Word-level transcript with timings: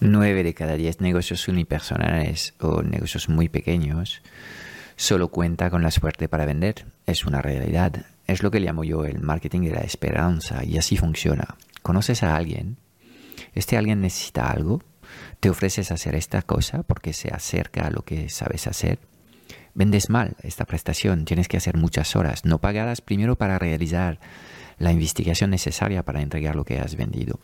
9 0.00 0.42
de 0.42 0.54
cada 0.54 0.76
10 0.76 1.00
negocios 1.00 1.48
unipersonales 1.48 2.54
o 2.60 2.82
negocios 2.82 3.28
muy 3.28 3.48
pequeños 3.48 4.22
solo 4.96 5.28
cuenta 5.28 5.70
con 5.70 5.82
la 5.82 5.90
suerte 5.90 6.28
para 6.28 6.46
vender. 6.46 6.86
Es 7.06 7.24
una 7.24 7.42
realidad. 7.42 8.06
Es 8.26 8.42
lo 8.42 8.50
que 8.50 8.60
llamo 8.60 8.82
yo 8.82 9.04
el 9.04 9.20
marketing 9.20 9.60
de 9.62 9.72
la 9.72 9.80
esperanza 9.80 10.64
y 10.64 10.78
así 10.78 10.96
funciona. 10.96 11.56
Conoces 11.82 12.22
a 12.22 12.36
alguien, 12.36 12.76
este 13.54 13.76
alguien 13.76 14.00
necesita 14.00 14.50
algo, 14.50 14.82
te 15.38 15.50
ofreces 15.50 15.92
hacer 15.92 16.14
esta 16.14 16.42
cosa 16.42 16.82
porque 16.82 17.12
se 17.12 17.32
acerca 17.32 17.86
a 17.86 17.90
lo 17.90 18.02
que 18.02 18.28
sabes 18.28 18.66
hacer. 18.66 18.98
Vendes 19.74 20.10
mal 20.10 20.36
esta 20.42 20.64
prestación, 20.64 21.24
tienes 21.24 21.48
que 21.48 21.58
hacer 21.58 21.76
muchas 21.76 22.16
horas 22.16 22.44
no 22.44 22.58
pagadas 22.58 23.00
primero 23.00 23.36
para 23.36 23.58
realizar 23.58 24.18
la 24.78 24.90
investigación 24.90 25.50
necesaria 25.50 26.02
para 26.02 26.22
entregar 26.22 26.56
lo 26.56 26.64
que 26.64 26.80
has 26.80 26.96
vendido. 26.96 27.38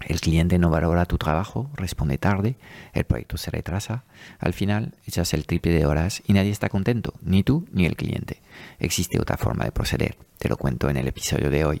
El 0.00 0.20
cliente 0.20 0.58
no 0.58 0.70
valora 0.70 1.06
tu 1.06 1.18
trabajo, 1.18 1.70
responde 1.74 2.18
tarde, 2.18 2.56
el 2.92 3.04
proyecto 3.04 3.36
se 3.36 3.50
retrasa, 3.50 4.04
al 4.38 4.52
final 4.52 4.94
echas 5.06 5.32
el 5.34 5.46
triple 5.46 5.72
de 5.72 5.86
horas 5.86 6.22
y 6.26 6.32
nadie 6.32 6.50
está 6.50 6.68
contento, 6.68 7.14
ni 7.22 7.42
tú 7.42 7.66
ni 7.72 7.86
el 7.86 7.96
cliente. 7.96 8.42
Existe 8.78 9.20
otra 9.20 9.36
forma 9.36 9.64
de 9.64 9.72
proceder, 9.72 10.16
te 10.38 10.48
lo 10.48 10.56
cuento 10.56 10.90
en 10.90 10.96
el 10.96 11.08
episodio 11.08 11.48
de 11.48 11.64
hoy. 11.64 11.80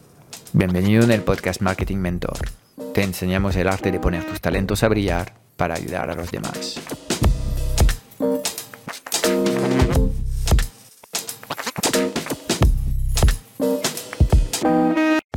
Bienvenido 0.53 1.05
en 1.05 1.11
el 1.11 1.21
podcast 1.21 1.61
Marketing 1.61 1.99
Mentor. 1.99 2.37
Te 2.93 3.03
enseñamos 3.03 3.55
el 3.55 3.69
arte 3.69 3.89
de 3.89 4.01
poner 4.01 4.25
tus 4.25 4.41
talentos 4.41 4.83
a 4.83 4.89
brillar 4.89 5.33
para 5.55 5.75
ayudar 5.75 6.09
a 6.09 6.13
los 6.13 6.29
demás. 6.29 6.81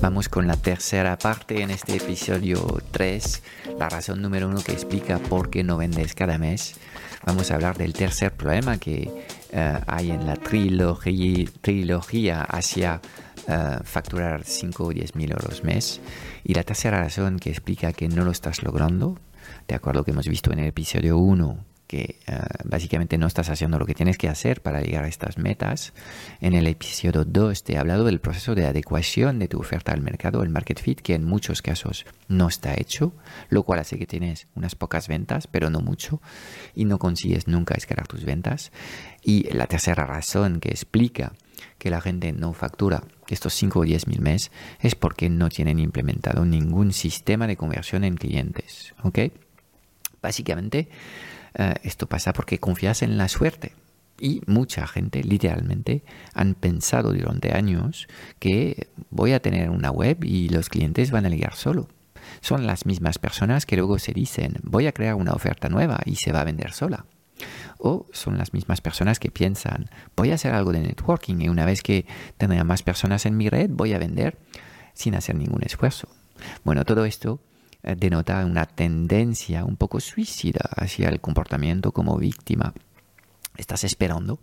Vamos 0.03 0.29
con 0.29 0.49
la 0.49 0.57
tercera 0.57 1.17
parte 1.17 1.63
en 1.63 1.71
este 1.71 1.95
episodio 1.95 2.83
3, 2.91 3.43
la 3.79 3.89
razón 3.89 4.21
número 4.21 4.49
uno 4.49 4.65
que 4.65 4.73
explica 4.73 5.21
por 5.21 5.49
qué 5.49 5.63
no 5.63 5.77
vendes 5.77 6.17
cada 6.17 6.39
mes. 6.39 6.75
Vamos 7.25 7.53
a 7.53 7.55
hablar 7.55 7.79
del 7.79 7.93
tercer 7.93 8.33
problema 8.33 8.79
que 8.79 9.11
eh, 9.53 9.79
hay 9.87 10.11
en 10.11 10.27
la 10.27 10.35
trilogía, 10.35 11.49
trilogía 11.61 12.43
hacia 12.43 13.01
facturar 13.85 14.45
5 14.45 14.85
o 14.85 14.91
10 14.91 15.15
mil 15.17 15.31
euros 15.33 15.65
mes. 15.65 16.01
Y 16.45 16.55
la 16.55 16.63
tercera 16.63 17.01
razón 17.01 17.39
que 17.39 17.51
explica 17.51 17.93
que 17.93 18.09
no 18.09 18.25
lo 18.25 18.31
estás 18.31 18.63
logrando, 18.63 19.19
de 19.69 19.75
acuerdo 19.75 20.05
que 20.05 20.11
hemos 20.11 20.29
visto 20.29 20.53
en 20.53 20.61
el 20.61 20.67
episodio 20.67 21.19
1, 21.19 21.65
que 21.87 22.19
eh, 22.27 22.39
básicamente 22.65 23.19
no 23.19 23.27
estás 23.27 23.51
haciendo 23.51 23.79
lo 23.79 23.87
que 23.87 23.95
tienes 23.95 24.19
que 24.19 24.29
hacer 24.29 24.63
para 24.63 24.81
llegar 24.81 25.05
a 25.05 25.09
estas 25.09 25.39
metas. 25.39 25.93
En 26.41 26.55
el 26.55 26.67
episodio 26.67 27.25
2 27.25 27.63
te 27.63 27.75
he 27.75 27.79
hablado 27.79 28.05
del 28.05 28.21
proceso 28.21 28.55
de 28.55 28.67
adecuación 28.67 29.39
de 29.39 29.49
tu 29.49 29.61
oferta 29.61 29.93
al 29.93 30.01
mercado, 30.01 30.43
el 30.43 30.49
market 30.49 30.81
fit, 30.81 31.01
que 31.01 31.15
en 31.15 31.25
muchos 31.25 31.63
casos 31.63 32.07
no 32.29 32.49
está 32.49 32.75
hecho, 32.75 33.13
lo 33.49 33.65
cual 33.65 33.81
hace 33.81 33.99
que 33.99 34.07
tienes 34.07 34.49
unas 34.55 34.75
pocas 34.75 35.09
ventas, 35.09 35.47
pero 35.47 35.71
no 35.71 35.81
mucho, 35.81 36.21
y 36.75 36.85
no 36.85 36.99
consigues 36.99 37.49
nunca 37.49 37.75
escalar 37.75 38.07
tus 38.07 38.25
ventas. 38.25 38.73
Y 39.23 39.53
la 39.53 39.67
tercera 39.67 40.07
razón 40.07 40.61
que 40.61 40.71
explica 40.71 41.33
que 41.79 41.91
la 41.91 42.01
gente 42.01 42.33
no 42.33 42.53
factura 42.55 43.05
estos 43.29 43.55
5 43.55 43.81
o 43.81 43.83
10 43.85 44.07
mil 44.09 44.21
mes 44.21 44.51
es 44.81 44.95
porque 44.95 45.31
no 45.31 45.49
tienen 45.49 45.79
implementado 45.79 46.45
ningún 46.45 46.93
sistema 46.93 47.47
de 47.47 47.57
conversión 47.57 48.05
en 48.05 48.17
clientes. 48.17 48.95
¿Ok? 49.03 49.19
Básicamente, 50.21 50.89
eh, 51.55 51.75
esto 51.83 52.07
pasa 52.07 52.33
porque 52.33 52.59
confías 52.59 53.03
en 53.03 53.17
la 53.17 53.29
suerte. 53.29 53.73
Y 54.21 54.43
mucha 54.47 54.87
gente, 54.87 55.25
literalmente, 55.25 56.05
han 56.35 56.55
pensado 56.55 57.13
durante 57.13 57.57
años 57.57 58.07
que 58.39 58.89
voy 59.11 59.33
a 59.33 59.41
tener 59.41 59.71
una 59.71 59.91
web 59.91 60.25
y 60.25 60.49
los 60.49 60.69
clientes 60.69 61.11
van 61.11 61.27
a 61.27 61.29
llegar 61.29 61.55
solo. 61.55 61.89
Son 62.41 62.67
las 62.67 62.87
mismas 62.87 63.19
personas 63.19 63.67
que 63.67 63.77
luego 63.77 63.99
se 63.99 64.13
dicen 64.13 64.57
voy 64.63 64.87
a 64.87 64.93
crear 64.93 65.15
una 65.15 65.33
oferta 65.33 65.69
nueva 65.69 66.01
y 66.05 66.17
se 66.17 66.33
va 66.33 66.41
a 66.41 66.45
vender 66.45 66.73
sola. 66.73 67.07
O 67.79 68.07
son 68.13 68.39
las 68.39 68.53
mismas 68.53 68.81
personas 68.81 69.19
que 69.19 69.31
piensan, 69.31 69.91
voy 70.17 70.31
a 70.31 70.35
hacer 70.35 70.55
algo 70.55 70.73
de 70.73 70.81
networking 70.81 71.41
y 71.41 71.49
una 71.49 71.65
vez 71.65 71.83
que 71.83 72.07
tenga 72.39 72.65
más 72.65 72.83
personas 72.83 73.27
en 73.27 73.37
mi 73.37 73.49
red, 73.49 73.71
voy 73.71 73.93
a 73.93 73.99
vender 73.99 74.39
sin 74.95 75.15
hacer 75.15 75.35
ningún 75.35 75.63
esfuerzo. 75.63 76.09
Bueno, 76.65 76.85
todo 76.85 77.05
esto 77.05 77.41
eh, 77.83 77.97
denota 77.97 78.45
una 78.45 78.67
tendencia 78.67 79.65
un 79.65 79.77
poco 79.77 80.01
suicida 80.01 80.71
hacia 80.77 81.09
el 81.09 81.21
comportamiento 81.21 81.93
como 81.93 82.17
víctima 82.17 82.73
Estás 83.57 83.85
esperando 83.85 84.41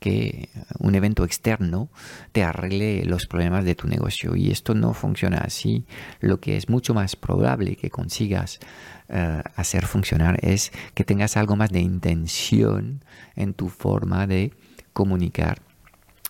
que 0.00 0.48
un 0.78 0.94
evento 0.94 1.24
externo 1.24 1.90
te 2.32 2.42
arregle 2.42 3.04
los 3.04 3.26
problemas 3.26 3.64
de 3.64 3.74
tu 3.74 3.88
negocio 3.88 4.36
y 4.36 4.50
esto 4.50 4.74
no 4.74 4.94
funciona 4.94 5.38
así. 5.38 5.84
Lo 6.20 6.40
que 6.40 6.56
es 6.56 6.70
mucho 6.70 6.94
más 6.94 7.14
probable 7.14 7.76
que 7.76 7.90
consigas 7.90 8.60
eh, 9.08 9.42
hacer 9.54 9.84
funcionar 9.86 10.38
es 10.42 10.72
que 10.94 11.04
tengas 11.04 11.36
algo 11.36 11.56
más 11.56 11.70
de 11.70 11.80
intención 11.80 13.04
en 13.36 13.52
tu 13.52 13.68
forma 13.68 14.26
de 14.26 14.54
comunicar 14.94 15.60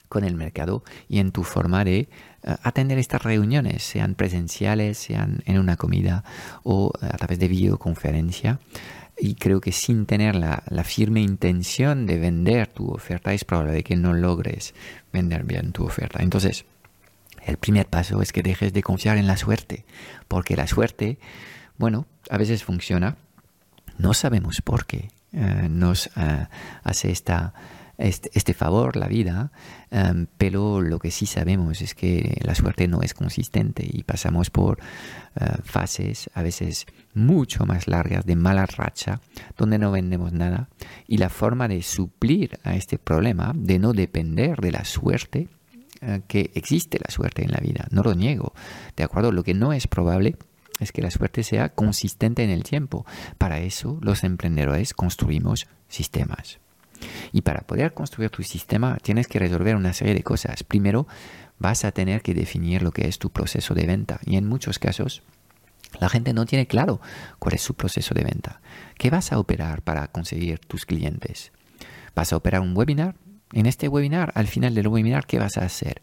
con 0.09 0.25
el 0.25 0.35
mercado 0.35 0.83
y 1.09 1.19
en 1.19 1.31
tu 1.31 1.45
forma 1.45 1.85
de 1.85 1.99
eh, 1.99 2.09
atender 2.63 2.99
estas 2.99 3.23
reuniones, 3.23 3.85
sean 3.85 4.17
presenciales, 4.17 4.99
sean 4.99 5.43
en 5.47 5.59
una 5.59 5.77
comida 5.77 6.25
o 6.65 6.93
a 7.01 7.17
través 7.17 7.39
de 7.39 7.49
videoconferencia 7.49 8.59
y 9.19 9.35
creo 9.35 9.61
que 9.61 9.73
sin 9.73 10.07
tener 10.07 10.35
la, 10.35 10.63
firme 10.85 11.21
intención 11.21 12.07
de 12.07 12.19
vender 12.19 12.67
tu 12.69 12.91
oferta 12.91 13.33
es 13.33 13.45
probable 13.45 13.83
que 13.83 13.97
no 13.97 14.13
logres 14.13 14.75
vender 15.13 15.45
bien 15.45 15.73
tu 15.73 15.85
oferta. 15.85 16.23
Entonces, 16.23 16.65
el 17.45 17.57
primer 17.57 17.87
paso 17.87 18.23
es 18.23 18.33
que 18.33 18.43
dejes 18.43 18.73
de 18.73 18.83
confiar 18.83 19.17
en 19.17 19.27
la 19.27 19.37
suerte, 19.37 19.85
porque 20.29 20.57
la 20.57 20.67
suerte, 20.67 21.19
bueno, 21.79 22.07
a 22.31 22.39
veces 22.39 22.65
funciona, 22.65 23.17
no 23.99 24.15
sabemos 24.15 24.61
por 24.63 24.87
qué, 24.87 25.11
eh, 25.33 25.69
nos 25.71 26.09
eh, 26.17 26.47
hace 26.83 27.11
esta 27.11 27.55
este, 27.99 28.31
este, 28.35 28.55
favor, 28.55 28.97
la 28.97 29.07
vida, 29.07 29.53
em, 29.91 30.27
pero 30.39 30.81
lo 30.81 30.99
que 30.99 31.11
sí 31.11 31.27
sabemos 31.27 31.81
es 31.81 31.95
que 31.95 32.41
la 32.43 32.55
suerte 32.55 32.89
no 32.89 33.03
es 33.03 33.15
consistente 33.15 33.87
y 33.89 34.03
pasamos 34.03 34.51
por 34.51 34.79
eh, 35.41 35.45
fases 35.65 36.31
a 36.35 36.43
veces 36.43 36.87
mucho 37.15 37.67
más 37.67 37.89
largas 37.89 38.27
de 38.27 38.37
mala 38.37 38.67
racha, 38.67 39.21
donde 39.57 39.79
no 39.79 39.91
vendemos 39.91 40.33
nada, 40.33 40.69
y 41.07 41.19
la 41.19 41.29
forma 41.29 41.69
de 41.69 41.83
suplir 41.83 42.59
a 42.65 42.75
este 42.75 42.99
problema, 42.99 43.53
de 43.55 43.79
no 43.79 43.93
depender 43.93 44.59
de 44.61 44.73
la 44.73 44.85
suerte, 44.85 45.49
eh, 46.01 46.23
que 46.27 46.51
existe 46.55 46.99
la 46.99 47.11
suerte 47.11 47.45
en 47.45 47.53
la 47.53 47.59
vida, 47.59 47.87
no 47.91 48.03
lo 48.03 48.15
niego, 48.15 48.53
¿de 48.97 49.05
acuerdo? 49.05 49.33
Lo 49.33 49.45
que 49.45 49.55
no 49.55 49.73
es 49.73 49.87
probable 49.87 50.37
es 50.81 50.93
que 50.93 51.03
la 51.03 51.11
suerte 51.11 51.43
sea 51.43 51.69
consistente 51.71 52.43
en 52.43 52.51
el 52.51 52.65
tiempo. 52.65 53.07
Para 53.39 53.61
eso 53.61 53.99
los 54.03 54.25
emprendedores 54.25 54.93
construimos 54.93 55.67
sistemas. 55.89 56.59
Y 57.33 57.43
para 57.43 57.63
poder 57.63 57.95
construir 57.95 58.31
tu 58.31 58.43
sistema 58.43 58.97
tienes 59.03 59.27
que 59.27 59.39
resolver 59.39 59.77
una 59.77 59.93
serie 59.93 60.15
de 60.15 60.23
cosas. 60.23 60.63
Primero, 60.65 61.07
vas 61.59 61.85
a 61.85 61.93
tener 61.93 62.23
que 62.23 62.35
definir 62.35 62.83
lo 62.83 62.93
que 62.93 63.09
es 63.09 63.19
tu 63.19 63.31
proceso 63.31 63.75
de 63.75 63.87
venta. 63.87 64.21
Y 64.25 64.37
en 64.37 64.47
muchos 64.47 64.79
casos, 64.79 65.23
la 66.01 66.09
gente 66.09 66.33
no 66.33 66.47
tiene 66.47 66.67
claro 66.67 67.01
cuál 67.39 67.55
es 67.55 67.63
su 67.63 67.75
proceso 67.75 68.15
de 68.15 68.25
venta. 68.25 68.61
¿Qué 68.99 69.11
vas 69.11 69.33
a 69.33 69.39
operar 69.39 69.83
para 69.83 70.09
conseguir 70.09 70.59
tus 70.59 70.87
clientes? 70.87 71.53
¿Vas 72.15 72.33
a 72.33 72.37
operar 72.37 72.61
un 72.61 72.77
webinar? 72.77 73.17
En 73.53 73.67
este 73.67 73.89
webinar, 73.89 74.33
al 74.35 74.49
final 74.49 74.75
del 74.75 74.89
webinar, 74.89 75.27
¿qué 75.27 75.39
vas 75.39 75.59
a 75.59 75.65
hacer? 75.65 76.03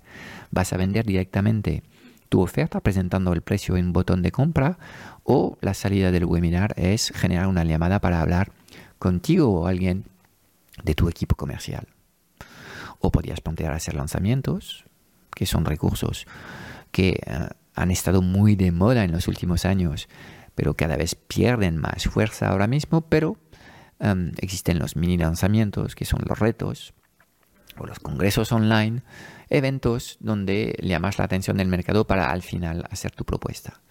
¿Vas 0.51 0.71
a 0.71 0.77
vender 0.77 1.05
directamente 1.05 1.83
tu 2.29 2.39
oferta 2.39 2.79
presentando 2.79 3.33
el 3.33 3.41
precio 3.41 3.75
en 3.75 3.91
botón 3.91 4.21
de 4.21 4.31
compra 4.31 4.77
o 5.25 5.57
la 5.59 5.73
salida 5.73 6.11
del 6.11 6.23
webinar 6.23 6.73
es 6.77 7.11
generar 7.13 7.47
una 7.47 7.65
llamada 7.65 7.99
para 7.99 8.21
hablar 8.21 8.53
contigo 8.99 9.49
o 9.49 9.67
alguien 9.67 10.05
de 10.83 10.95
tu 10.95 11.10
equipo 11.10 11.36
comercial. 11.36 11.88
O 13.00 13.12
podrías 13.12 13.42
plantear 13.42 13.74
hacer 13.74 13.95
lanzamientos, 13.95 14.86
que 15.33 15.45
son 15.45 15.66
recursos 15.66 16.25
que 16.92 17.22
eh, 17.25 17.50
han 17.74 17.92
estado 17.92 18.22
muy 18.22 18.56
de 18.56 18.72
moda 18.72 19.04
en 19.04 19.12
los 19.12 19.28
últimos 19.28 19.66
años, 19.66 20.10
pero 20.56 20.75
cada 20.75 20.98
vez 20.98 21.16
pierden 21.16 21.78
más 21.78 22.06
fuerza 22.06 22.50
ahora 22.50 22.68
mismo, 22.68 23.01
pero 23.01 23.38
em, 24.00 24.33
existen 24.38 24.80
los 24.80 24.95
mini 24.95 25.18
lanzamientos, 25.18 25.95
que 25.95 26.06
son 26.06 26.22
los 26.28 26.38
retos, 26.38 26.94
o 27.78 27.86
los 27.86 28.00
congresos 28.00 28.51
online, 28.51 29.04
eventos 29.51 30.18
donde 30.19 30.75
llamas 30.81 31.19
la 31.19 31.25
atención 31.25 31.57
del 31.57 31.68
mercado 31.68 32.07
para 32.07 32.31
al 32.31 32.42
final 32.42 32.88
hacer 32.89 33.12
tu 33.12 33.25
propuesta. 33.25 33.81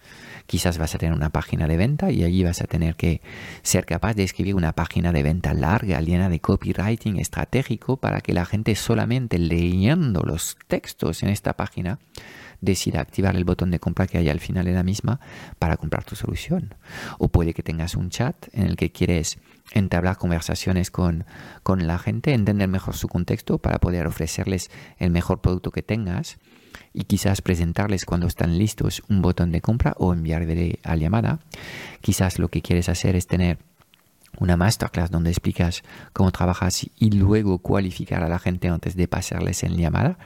Quizás 0.47 0.77
vas 0.77 0.95
a 0.95 0.97
tener 0.97 1.15
una 1.15 1.29
página 1.29 1.67
de 1.67 1.77
venta 1.77 2.11
y 2.11 2.23
allí 2.23 2.43
vas 2.43 2.61
a 2.61 2.65
tener 2.65 2.95
que 2.95 3.21
ser 3.61 3.85
capaz 3.85 4.15
de 4.15 4.23
escribir 4.23 4.55
una 4.55 4.73
página 4.73 5.13
de 5.13 5.23
venta 5.23 5.53
larga, 5.53 6.01
llena 6.01 6.29
de 6.29 6.39
copywriting 6.39 7.19
estratégico 7.19 7.97
para 7.97 8.21
que 8.21 8.33
la 8.33 8.45
gente 8.45 8.75
solamente 8.75 9.37
leyendo 9.37 10.23
los 10.23 10.57
textos 10.67 11.23
en 11.23 11.29
esta 11.29 11.53
página 11.53 11.99
decida 12.61 13.01
activar 13.01 13.35
el 13.35 13.43
botón 13.43 13.71
de 13.71 13.79
compra 13.79 14.07
que 14.07 14.17
hay 14.17 14.29
al 14.29 14.39
final 14.39 14.65
de 14.65 14.73
la 14.73 14.83
misma 14.83 15.19
para 15.59 15.77
comprar 15.77 16.03
tu 16.03 16.15
solución. 16.15 16.75
O 17.17 17.27
puede 17.27 17.53
que 17.53 17.63
tengas 17.63 17.95
un 17.95 18.09
chat 18.09 18.47
en 18.53 18.67
el 18.67 18.77
que 18.77 18.91
quieres 18.91 19.39
entablar 19.73 20.17
conversaciones 20.17 20.91
con, 20.91 21.25
con 21.63 21.87
la 21.87 21.97
gente, 21.97 22.33
entender 22.33 22.67
mejor 22.67 22.95
su 22.95 23.07
contexto 23.07 23.57
para 23.57 23.79
poder 23.79 24.07
ofrecerles 24.07 24.69
el 24.97 25.11
mejor 25.11 25.41
producto 25.41 25.71
que 25.71 25.81
tengas 25.81 26.37
y 26.93 27.03
quizás 27.03 27.41
presentarles 27.41 28.05
cuando 28.05 28.27
están 28.27 28.57
listos 28.57 29.03
un 29.09 29.21
botón 29.21 29.51
de 29.51 29.61
compra 29.61 29.93
o 29.97 30.13
enviarle 30.13 30.79
a 30.83 30.95
llamada. 30.95 31.39
Quizás 32.01 32.39
lo 32.39 32.49
que 32.49 32.61
quieres 32.61 32.89
hacer 32.89 33.15
es 33.15 33.27
tener 33.27 33.59
una 34.39 34.57
masterclass 34.57 35.11
donde 35.11 35.29
explicas 35.29 35.83
cómo 36.13 36.31
trabajas 36.31 36.89
y 36.97 37.11
luego 37.11 37.59
cualificar 37.59 38.23
a 38.23 38.29
la 38.29 38.39
gente 38.39 38.69
antes 38.69 38.95
de 38.95 39.07
pasarles 39.07 39.63
en 39.63 39.77
llamada, 39.77 40.17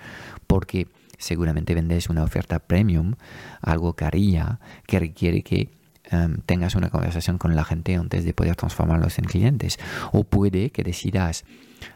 porque 0.47 0.87
seguramente 1.17 1.75
vendes 1.75 2.09
una 2.09 2.23
oferta 2.23 2.59
premium, 2.59 3.15
algo 3.61 3.93
carilla, 3.93 4.59
que 4.87 4.99
requiere 4.99 5.43
que 5.43 5.69
em, 6.05 6.37
tengas 6.45 6.75
una 6.75 6.89
conversación 6.89 7.37
con 7.37 7.55
la 7.55 7.63
gente 7.63 7.95
antes 7.95 8.23
de 8.25 8.33
poder 8.33 8.55
transformarlos 8.55 9.17
en 9.19 9.25
clientes. 9.25 9.79
O 10.11 10.23
puede 10.23 10.71
que 10.71 10.83
decidas 10.83 11.45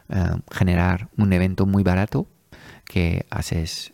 em, 0.10 0.42
generar 0.52 1.10
un 1.18 1.34
evento 1.34 1.66
muy 1.66 1.84
barato 1.84 2.28
que 2.86 3.26
haces 3.30 3.94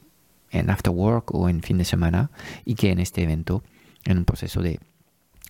en 0.51 0.69
after 0.69 0.94
work 0.94 1.33
o 1.33 1.50
en 1.50 1.62
fin 1.62 1.77
de 1.77 1.86
semana 1.86 2.31
y 2.63 2.75
que 2.75 2.92
en 2.92 3.00
este 3.00 3.24
evento, 3.24 3.63
en 4.06 4.18
un 4.18 4.25
proceso 4.25 4.62
de 4.62 4.80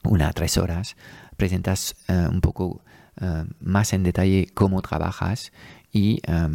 una 0.03 0.29
a 0.29 0.33
tres 0.33 0.57
horas, 0.57 0.95
presentas 1.37 1.95
eh, 2.07 2.27
un 2.29 2.41
poco 2.41 2.83
eh, 3.21 3.45
más 3.59 3.93
en 3.93 4.03
detalle 4.03 4.47
cómo 4.53 4.81
trabajas 4.81 5.51
y 5.95 6.19
eh, 6.27 6.47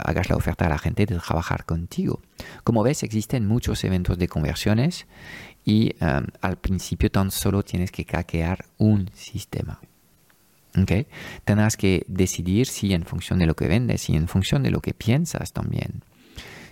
hagas 0.00 0.28
la 0.28 0.34
oferta 0.34 0.66
a 0.66 0.68
la 0.68 0.78
gente 0.78 1.06
de 1.06 1.20
trabajar 1.20 1.64
contigo. 1.64 2.20
Como 2.64 2.82
ves, 2.82 3.04
existen 3.04 3.46
muchos 3.46 3.84
eventos 3.84 4.18
de 4.18 4.26
conversiones 4.26 5.06
y 5.64 5.94
al 6.00 6.56
principio 6.56 7.08
tan 7.08 7.30
solo 7.30 7.62
tienes 7.62 7.92
que 7.92 8.04
hackear 8.04 8.64
un 8.76 9.08
sistema. 9.14 9.80
¿Okay? 10.76 11.06
Tendrás 11.44 11.76
que 11.76 12.04
decidir 12.08 12.66
si 12.66 12.92
en 12.92 13.04
función 13.04 13.38
de 13.38 13.46
lo 13.46 13.54
que 13.54 13.68
vendes 13.68 14.08
y 14.10 14.16
en 14.16 14.26
función 14.26 14.64
de 14.64 14.72
lo 14.72 14.80
que 14.80 14.94
piensas 14.94 15.52
también. 15.52 16.02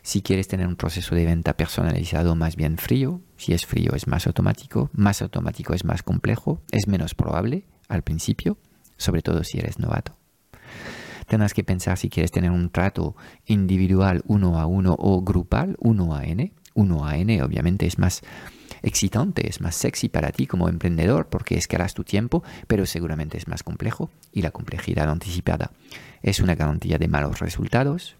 Si 0.02 0.20
quieres 0.20 0.49
tener 0.49 0.67
un 0.67 0.76
proceso 0.76 1.14
de 1.14 1.26
venta 1.26 1.56
personalizado 1.56 2.34
más 2.34 2.56
bien 2.56 2.76
frío, 2.76 3.20
si 3.37 3.52
es 3.52 3.67
frío 3.67 3.94
es 3.94 4.08
más 4.08 4.26
automático, 4.26 4.90
más 4.94 5.22
automático 5.22 5.75
es 5.75 5.84
más 5.84 6.02
complejo, 6.02 6.61
es 6.72 6.88
menos 6.88 7.14
probable 7.14 7.67
al 7.88 8.02
principio, 8.02 8.58
sobre 8.96 9.22
todo 9.22 9.44
si 9.44 9.58
eres 9.58 9.79
novato 9.79 10.17
tendrás 11.26 11.55
que 11.55 11.64
pensar 11.64 11.99
si 11.99 12.08
quieres 12.08 12.31
tener 12.31 12.50
un 12.50 12.70
trato 12.70 13.17
individual 13.46 14.23
uno 14.26 14.58
a 14.58 14.67
uno 14.67 14.94
o 14.99 15.23
grupal 15.23 15.76
uno 15.78 16.14
a 16.14 16.25
n. 16.25 16.52
Uno 16.75 17.06
a 17.06 17.17
n 17.17 17.43
obviamente 17.43 17.87
es 17.87 17.99
más 17.99 18.23
excitante, 18.82 19.49
es 19.49 19.61
más 19.61 19.75
sexy 19.75 20.08
para 20.08 20.32
ti 20.32 20.46
como 20.46 20.69
emprendedor 20.69 21.28
porque 21.28 21.56
escalas 21.56 21.94
tu 21.94 22.05
tiempo, 22.05 22.43
pero 22.67 22.87
seguramente 22.87 23.38
es 23.38 23.49
más 23.49 23.62
complejo 23.62 24.11
y 24.32 24.43
la 24.43 24.50
complejidad 24.50 25.11
anticipada 25.11 25.73
es 26.23 26.40
una 26.40 26.55
garantía 26.55 26.99
de 26.99 27.08
malos 27.08 27.40
resultados. 27.40 28.17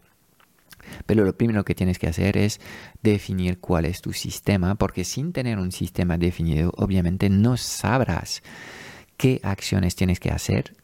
Pero 1.07 1.25
lo 1.25 1.37
primero 1.37 1.65
que 1.65 1.75
tienes 1.75 1.99
que 1.99 2.07
hacer 2.07 2.37
es 2.37 2.61
definir 3.03 3.59
cuál 3.59 3.85
es 3.85 4.01
tu 4.01 4.13
sistema, 4.13 4.77
porque 4.77 5.05
sin 5.05 5.33
tener 5.33 5.59
un 5.59 5.73
sistema 5.73 6.17
definido, 6.17 6.73
obviamente 6.77 7.29
no 7.29 7.57
sabrás 7.57 8.43
qué 9.17 9.41
acciones 9.43 9.97
tienes 9.97 10.21
que 10.21 10.31
hacer 10.31 10.77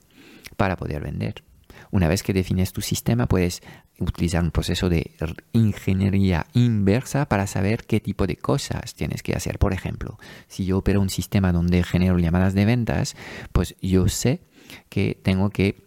para 0.57 0.77
poder 0.77 1.03
vender. 1.03 1.45
Una 1.93 2.09
vez 2.09 2.23
que 2.23 2.33
defines 2.33 2.73
tu 2.73 2.81
sistema, 2.81 3.27
puedes 3.27 3.62
utilizar 3.99 4.43
un 4.43 4.50
proceso 4.50 4.89
de 4.89 5.12
ingeniería 5.53 6.47
inversa 6.55 7.27
para 7.27 7.47
saber 7.47 7.85
qué 7.85 8.00
tipo 8.00 8.27
de 8.27 8.37
cosas 8.37 8.94
tienes 8.94 9.23
que 9.23 9.35
hacer. 9.35 9.59
Por 9.59 9.75
ejemplo, 9.75 10.19
si 10.49 10.65
yo 10.65 10.79
opero 10.79 11.03
un 11.03 11.11
sistema 11.11 11.53
donde 11.53 11.85
genero 11.85 12.19
llamadas 12.19 12.55
de 12.55 12.65
ventas, 12.65 13.15
pues 13.53 13.77
yo 13.83 14.09
sé 14.09 14.41
que 14.89 15.21
tengo 15.23 15.50
que, 15.50 15.85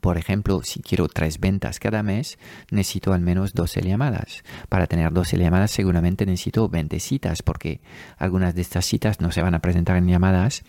por, 0.00 0.16
ejemplo, 0.16 0.62
si 0.62 0.80
quiero 0.80 1.06
tres 1.08 1.38
ventas 1.38 1.80
cada 1.80 2.02
mes, 2.02 2.38
necesito 2.70 3.12
al 3.12 3.20
menos 3.20 3.52
12 3.52 3.82
llamadas. 3.82 4.42
Para 4.70 4.86
tener 4.86 5.12
12 5.12 5.36
llamadas 5.36 5.70
seguramente 5.70 6.24
necesito 6.24 6.70
20 6.70 6.98
citas 6.98 7.42
porque 7.42 7.82
algunas 8.16 8.54
de 8.54 8.62
estas 8.62 8.86
citas 8.86 9.20
no 9.20 9.32
se 9.32 9.42
van 9.42 9.54
a 9.54 9.60
presentar 9.60 9.98
en 9.98 10.08
llamadas 10.08 10.64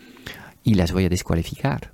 y 0.62 0.74
las 0.74 0.92
voy 0.92 1.06
a 1.06 1.10
descualificar. 1.10 1.94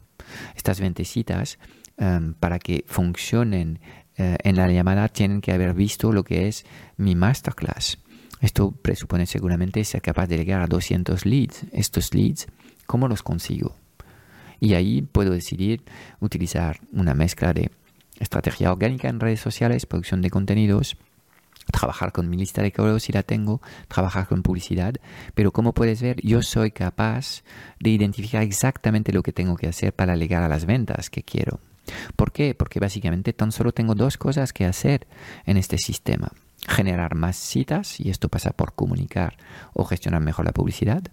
Estas 0.55 0.79
20 0.79 1.05
citas 1.05 1.59
Em, 1.97 2.33
para 2.33 2.59
que 2.59 2.83
funcionen 2.87 3.79
eh, 4.17 4.35
en 4.43 4.57
la 4.57 4.69
llamada 4.69 5.07
tienen 5.07 5.39
que 5.39 5.53
haber 5.53 5.73
visto 5.73 6.11
lo 6.11 6.25
que 6.25 6.49
es 6.49 6.65
mi 6.97 7.15
masterclass. 7.15 7.99
Esto 8.41 8.71
presupone 8.71 9.25
seguramente 9.25 9.81
ser 9.85 10.01
capaz 10.01 10.27
de 10.27 10.37
llegar 10.37 10.61
a 10.61 10.67
200 10.67 11.25
leads. 11.25 11.65
Estos 11.71 12.13
leads, 12.13 12.47
¿cómo 12.85 13.07
los 13.07 13.23
consigo? 13.23 13.77
Y 14.59 14.73
ahí 14.73 15.03
puedo 15.03 15.31
decidir 15.31 15.83
utilizar 16.19 16.81
una 16.91 17.13
mezcla 17.13 17.53
de 17.53 17.71
estrategia 18.19 18.73
orgánica 18.73 19.07
en 19.07 19.21
redes 19.21 19.39
sociales, 19.39 19.85
producción 19.85 20.21
de 20.21 20.29
contenidos, 20.29 20.97
trabajar 21.71 22.11
con 22.11 22.29
mi 22.29 22.35
lista 22.35 22.61
de 22.61 22.73
correos 22.73 23.03
si 23.03 23.13
la 23.13 23.23
tengo, 23.23 23.61
trabajar 23.87 24.27
con 24.27 24.43
publicidad, 24.43 24.95
pero 25.33 25.51
como 25.51 25.73
puedes 25.73 26.01
ver, 26.01 26.21
yo 26.21 26.41
soy 26.41 26.71
capaz 26.71 27.41
de 27.79 27.91
identificar 27.91 28.43
exactamente 28.43 29.13
lo 29.13 29.23
que 29.23 29.31
tengo 29.31 29.55
que 29.55 29.67
hacer 29.67 29.93
para 29.93 30.17
llegar 30.17 30.43
a 30.43 30.49
las 30.49 30.65
ventas 30.65 31.09
que 31.09 31.23
quiero. 31.23 31.59
¿Por 32.15 32.31
qué? 32.31 32.55
Porque 32.55 32.79
básicamente 32.79 33.33
tan 33.33 33.51
solo 33.51 33.71
tengo 33.71 33.95
dos 33.95 34.17
cosas 34.17 34.53
que 34.53 34.65
hacer 34.65 35.07
en 35.45 35.57
este 35.57 35.77
sistema. 35.77 36.31
Generar 36.67 37.15
más 37.15 37.35
citas, 37.35 37.99
y 37.99 38.09
esto 38.09 38.29
pasa 38.29 38.51
por 38.51 38.73
comunicar 38.73 39.37
o 39.73 39.85
gestionar 39.85 40.21
mejor 40.21 40.45
la 40.45 40.51
publicidad, 40.51 41.03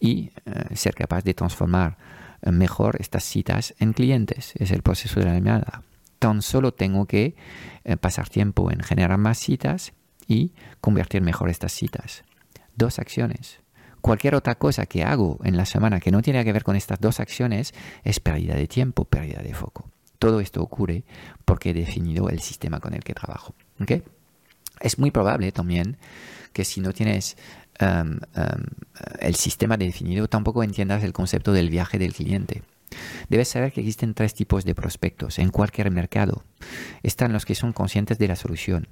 y 0.00 0.30
eh, 0.44 0.76
ser 0.76 0.94
capaz 0.94 1.24
de 1.24 1.34
transformar 1.34 1.96
eh, 2.42 2.50
mejor 2.50 2.96
estas 3.00 3.24
citas 3.24 3.74
en 3.78 3.92
clientes. 3.92 4.52
Es 4.56 4.70
el 4.70 4.82
proceso 4.82 5.20
de 5.20 5.26
la 5.26 5.34
llamada. 5.34 5.82
Tan 6.18 6.42
solo 6.42 6.72
tengo 6.72 7.06
que 7.06 7.34
eh, 7.84 7.96
pasar 7.96 8.28
tiempo 8.28 8.70
en 8.70 8.80
generar 8.80 9.18
más 9.18 9.38
citas 9.38 9.92
y 10.26 10.52
convertir 10.80 11.22
mejor 11.22 11.50
estas 11.50 11.72
citas. 11.72 12.24
Dos 12.76 12.98
acciones. 12.98 13.60
Cualquier 14.00 14.34
otra 14.34 14.56
cosa 14.56 14.84
que 14.84 15.02
hago 15.02 15.38
en 15.44 15.56
la 15.56 15.64
semana 15.64 16.00
que 16.00 16.10
no 16.10 16.20
tiene 16.20 16.44
que 16.44 16.52
ver 16.52 16.62
con 16.62 16.76
estas 16.76 17.00
dos 17.00 17.20
acciones 17.20 17.72
es 18.04 18.20
pérdida 18.20 18.54
de 18.54 18.68
tiempo, 18.68 19.06
pérdida 19.06 19.42
de 19.42 19.54
foco. 19.54 19.90
Todo 20.18 20.40
esto 20.40 20.62
ocurre 20.62 21.04
porque 21.44 21.70
he 21.70 21.74
definido 21.74 22.28
el 22.28 22.40
sistema 22.40 22.80
con 22.80 22.94
el 22.94 23.02
que 23.02 23.14
trabajo. 23.14 23.54
Es 24.80 24.98
muy 24.98 25.10
probable 25.10 25.52
también 25.52 25.96
que 26.52 26.64
si 26.64 26.80
no 26.80 26.92
tienes 26.92 27.36
em, 27.78 28.20
em, 28.34 28.62
el 29.20 29.34
sistema 29.34 29.76
definido, 29.76 30.28
tampoco 30.28 30.62
entiendas 30.62 31.02
el 31.02 31.12
concepto 31.12 31.52
del 31.52 31.70
viaje 31.70 31.98
del 31.98 32.14
cliente. 32.14 32.62
Debes 33.28 33.48
saber 33.48 33.72
que 33.72 33.80
existen 33.80 34.14
tres 34.14 34.34
tipos 34.34 34.64
de 34.64 34.74
prospectos 34.74 35.38
en 35.38 35.50
cualquier 35.50 35.90
mercado. 35.90 36.44
Están 37.02 37.32
los 37.32 37.44
que 37.44 37.54
son 37.54 37.72
conscientes 37.72 38.18
de 38.18 38.28
la 38.28 38.36
solución. 38.36 38.88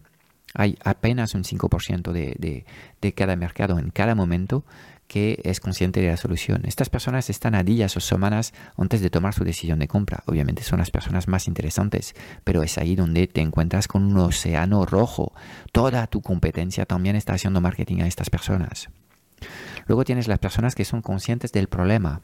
Hay 0.55 0.76
apenas 0.85 1.35
un 1.35 1.45
5% 1.45 2.12
de, 2.12 2.64
de 3.00 3.12
cada 3.14 3.37
mercado 3.37 3.79
en 3.79 3.91
cada 3.91 4.14
momento 4.14 4.64
que 5.06 5.40
es 5.44 5.61
consciente 5.61 6.00
de 6.00 6.09
la 6.09 6.16
solución. 6.16 6.62
Estas 6.64 6.88
personas 6.88 7.28
están 7.28 7.54
a 7.54 7.62
días 7.62 7.97
o 7.97 8.00
semanas 8.00 8.54
antes 8.76 9.00
de 9.00 9.11
tomar 9.11 9.35
su 9.35 9.44
decisión 9.44 9.78
de 9.78 9.88
compra. 9.88 10.23
Obviamente 10.26 10.62
son 10.62 10.78
las 10.78 10.90
personas 10.90 11.28
más 11.28 11.49
interesantes, 11.49 12.14
pero 12.44 12.62
es 12.62 12.78
ahí 12.78 12.97
donde 12.97 13.26
te 13.26 13.40
encuentras 13.40 13.88
con 13.88 14.04
un 14.04 14.18
océano 14.18 14.87
rojo. 14.87 15.32
Toda 15.71 16.06
tu 16.06 16.23
competencia 16.23 16.87
también 16.87 17.16
está 17.16 17.35
haciendo 17.35 17.61
marketing 17.61 18.00
a 18.00 18.06
estas 18.06 18.30
personas. 18.30 18.88
Luego 19.87 20.04
tienes 20.04 20.28
las 20.28 20.38
personas 20.38 20.75
que 20.75 20.85
son 20.85 21.02
conscientes 21.02 21.52
del 21.52 21.68
problema. 21.68 22.23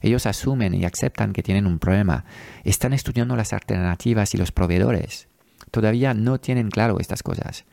Ellos 0.00 0.26
asumen 0.26 0.74
y 0.74 0.84
aceptan 0.84 1.32
que 1.32 1.42
tienen 1.42 1.66
un 1.66 1.78
problema. 1.78 2.24
Están 2.64 2.92
estudiando 2.92 3.36
las 3.36 3.52
alternativas 3.52 4.34
y 4.34 4.38
los 4.38 4.52
proveedores. 4.52 5.28
Todavía 5.70 6.14
no 6.14 6.38
tienen 6.38 6.70
claro 6.70 6.98
estas 7.00 7.22
cosas 7.22 7.64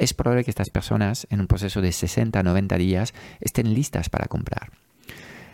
es 0.00 0.14
probable 0.14 0.44
que 0.44 0.50
estas 0.50 0.70
personas 0.70 1.26
en 1.30 1.40
un 1.40 1.46
proceso 1.46 1.82
de 1.82 1.92
60 1.92 2.42
90 2.42 2.78
días 2.78 3.14
estén 3.40 3.74
listas 3.74 4.08
para 4.08 4.26
comprar. 4.26 4.72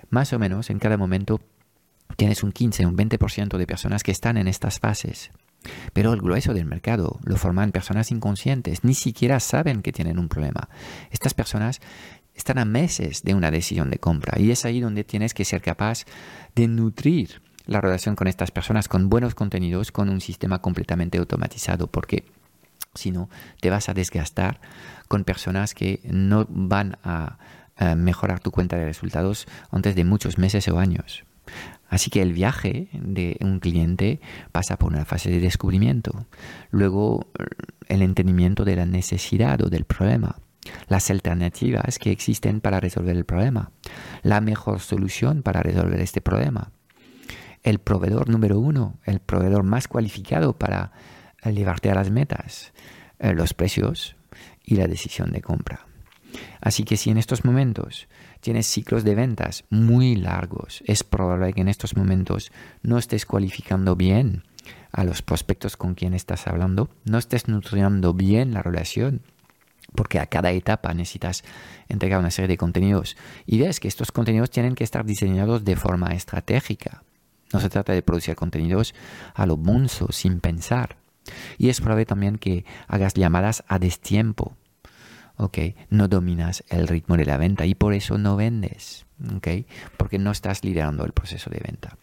Más 0.09 0.33
o 0.33 0.38
menos 0.38 0.71
en 0.71 0.79
cada 0.79 0.97
momento 0.97 1.41
tienes 2.17 2.45
un 2.45 2.53
15, 2.53 2.87
un 2.87 2.97
20% 2.97 3.59
de 3.59 3.67
personas 3.67 4.05
que 4.05 4.12
están 4.12 4.37
en 4.37 4.47
estas 4.47 4.79
fases. 4.79 5.31
Pero 5.93 6.12
el 6.12 6.21
grueso 6.21 6.55
del 6.55 6.65
mercado 6.65 7.19
lo 7.25 7.37
forman 7.37 7.73
personas 7.73 8.12
inconscientes, 8.12 8.85
ni 8.85 8.95
siquiera 8.95 9.41
saben 9.41 9.83
que 9.83 9.93
tienen 9.93 10.17
un 10.17 10.29
problema. 10.29 10.69
Estas 11.11 11.35
personas 11.35 11.81
están 12.37 12.59
a 12.59 12.65
meses 12.65 13.25
de 13.25 13.35
una 13.35 13.50
decisión 13.50 13.91
de 13.91 13.99
compra 13.99 14.41
y 14.41 14.53
es 14.53 14.65
ahí 14.65 14.79
donde 14.79 15.03
tienes 15.03 15.35
que 15.35 15.45
ser 15.45 15.61
capaz 15.61 16.05
de 16.55 16.69
nutrir 16.69 17.43
la 17.65 17.81
relación 17.81 18.15
con 18.15 18.29
estas 18.29 18.53
personas 18.53 18.87
con 18.87 19.09
buenos 19.09 19.35
contenidos, 19.35 19.91
con 19.91 20.09
un 20.09 20.21
sistema 20.21 20.61
completamente 20.61 21.19
automatizado, 21.19 21.88
porque 21.88 22.25
si 22.97 23.11
no, 23.11 23.29
te 23.61 23.71
vas 23.71 23.88
a 23.88 23.95
desgastar 23.95 24.61
con 25.09 25.25
personas 25.25 25.75
que 25.75 26.00
no 26.05 26.47
van 26.49 26.99
a, 27.03 27.38
mejorar 27.95 28.41
tu 28.41 28.50
cuenta 28.50 28.76
de 28.76 28.87
resultados 28.87 29.47
antes 29.71 29.95
de 29.95 30.05
muchos 30.05 30.38
meses 30.38 30.67
o 30.69 30.79
años. 30.79 31.25
Así 31.91 32.09
que 32.09 32.23
el 32.23 32.33
viaje 32.33 32.88
de 32.95 33.37
un 33.43 33.61
cliente 33.61 34.19
pasa 34.50 34.79
por 34.79 34.95
una 34.95 35.05
fase 35.05 35.29
de 35.29 35.41
descubrimiento, 35.41 36.25
luego 36.71 37.26
el 37.88 38.00
entendimiento 38.00 38.65
de 38.65 38.76
la 38.76 38.87
necesidad 38.87 39.61
o 39.61 39.69
del 39.69 39.85
problema, 39.85 40.37
las 40.88 41.11
alternativas 41.11 41.99
que 41.99 42.11
existen 42.11 42.62
para 42.62 42.81
resolver 42.81 43.15
el 43.15 43.26
problema, 43.26 43.71
la 44.23 44.41
mejor 44.41 44.81
solución 44.81 45.43
para 45.43 45.62
resolver 45.62 46.00
este 46.00 46.23
problema, 46.23 46.73
el 47.62 47.79
proveedor 47.79 48.29
número 48.29 48.59
uno, 48.59 48.99
el 49.05 49.21
proveedor 49.21 49.65
más 49.65 49.88
cualificado 49.88 50.55
para 50.55 50.93
llevarte 51.55 51.91
a 51.91 51.95
las 51.95 52.11
metas, 52.11 52.73
eh, 53.19 53.33
los 53.33 53.55
precios 53.55 54.17
y 54.65 54.76
la 54.76 54.87
decisión 54.87 55.33
de 55.33 55.43
compra. 55.43 55.87
Así 56.61 56.85
que 56.85 56.97
si 56.97 57.11
en 57.11 57.19
estos 57.19 57.45
momentos 57.45 58.09
tienes 58.41 58.67
ciclos 58.67 59.05
de 59.05 59.15
ventas 59.15 59.65
muy 59.71 60.17
largos, 60.17 60.83
es 60.87 61.05
probable 61.05 61.53
que 61.53 61.61
en 61.61 61.69
estos 61.69 61.97
momentos 61.97 62.53
no 62.83 62.99
estés 62.99 63.26
cualificando 63.26 63.97
bien 63.97 64.43
a 64.93 65.05
los 65.05 65.23
prospectos 65.23 65.76
con 65.76 65.95
quien 65.95 66.15
estás 66.15 66.47
hablando, 66.47 66.91
no 67.05 67.19
estés 67.19 67.49
nutriendo 67.49 68.15
bien 68.15 68.53
la 68.53 68.62
relación, 68.62 69.23
porque 69.95 70.19
a 70.19 70.26
cada 70.26 70.50
etapa 70.50 70.93
necesitas 70.95 71.45
entregar 71.88 72.19
una 72.19 72.31
serie 72.31 72.49
de 72.49 72.57
contenidos 72.57 73.17
y 73.47 73.59
ves 73.59 73.81
que 73.81 73.88
estos 73.88 74.12
contenidos 74.12 74.50
tienen 74.50 74.75
que 74.75 74.85
estar 74.85 75.05
diseñados 75.05 75.65
de 75.65 75.76
forma 75.76 76.09
estratégica. 76.09 77.03
No 77.53 77.61
se 77.61 77.69
trata 77.69 77.93
de 77.93 78.03
producir 78.03 78.35
contenidos 78.35 78.95
a 79.35 79.47
lo 79.47 79.57
bonzo, 79.57 80.09
sin 80.11 80.41
pensar. 80.41 80.97
Y 81.59 81.68
es 81.68 81.80
probable 81.80 82.06
también 82.06 82.38
que 82.38 82.64
hagas 82.88 83.14
llamadas 83.14 83.64
a 83.68 83.78
destiempo. 83.78 84.56
¿ok? 85.37 85.59
No 85.90 86.09
dominas 86.09 86.64
el 86.68 86.88
ritmo 86.88 87.16
de 87.16 87.26
la 87.26 87.37
venta 87.37 87.66
y 87.66 87.75
por 87.75 87.95
eso 87.95 88.18
no 88.18 88.37
vendes, 88.37 89.06
¿ok? 89.35 89.49
Porque 89.97 90.18
no 90.18 90.30
estás 90.30 90.64
liderando 90.64 91.04
el 91.04 91.12
proceso 91.12 91.50
de 91.50 91.61
venta. 91.64 91.97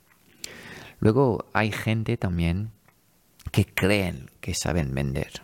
Luego 1.00 1.46
hay 1.54 1.72
gente 1.72 2.18
también 2.18 2.72
que 3.52 3.66
creen 3.66 4.30
que 4.40 4.54
saben 4.54 4.94
vender. 4.94 5.42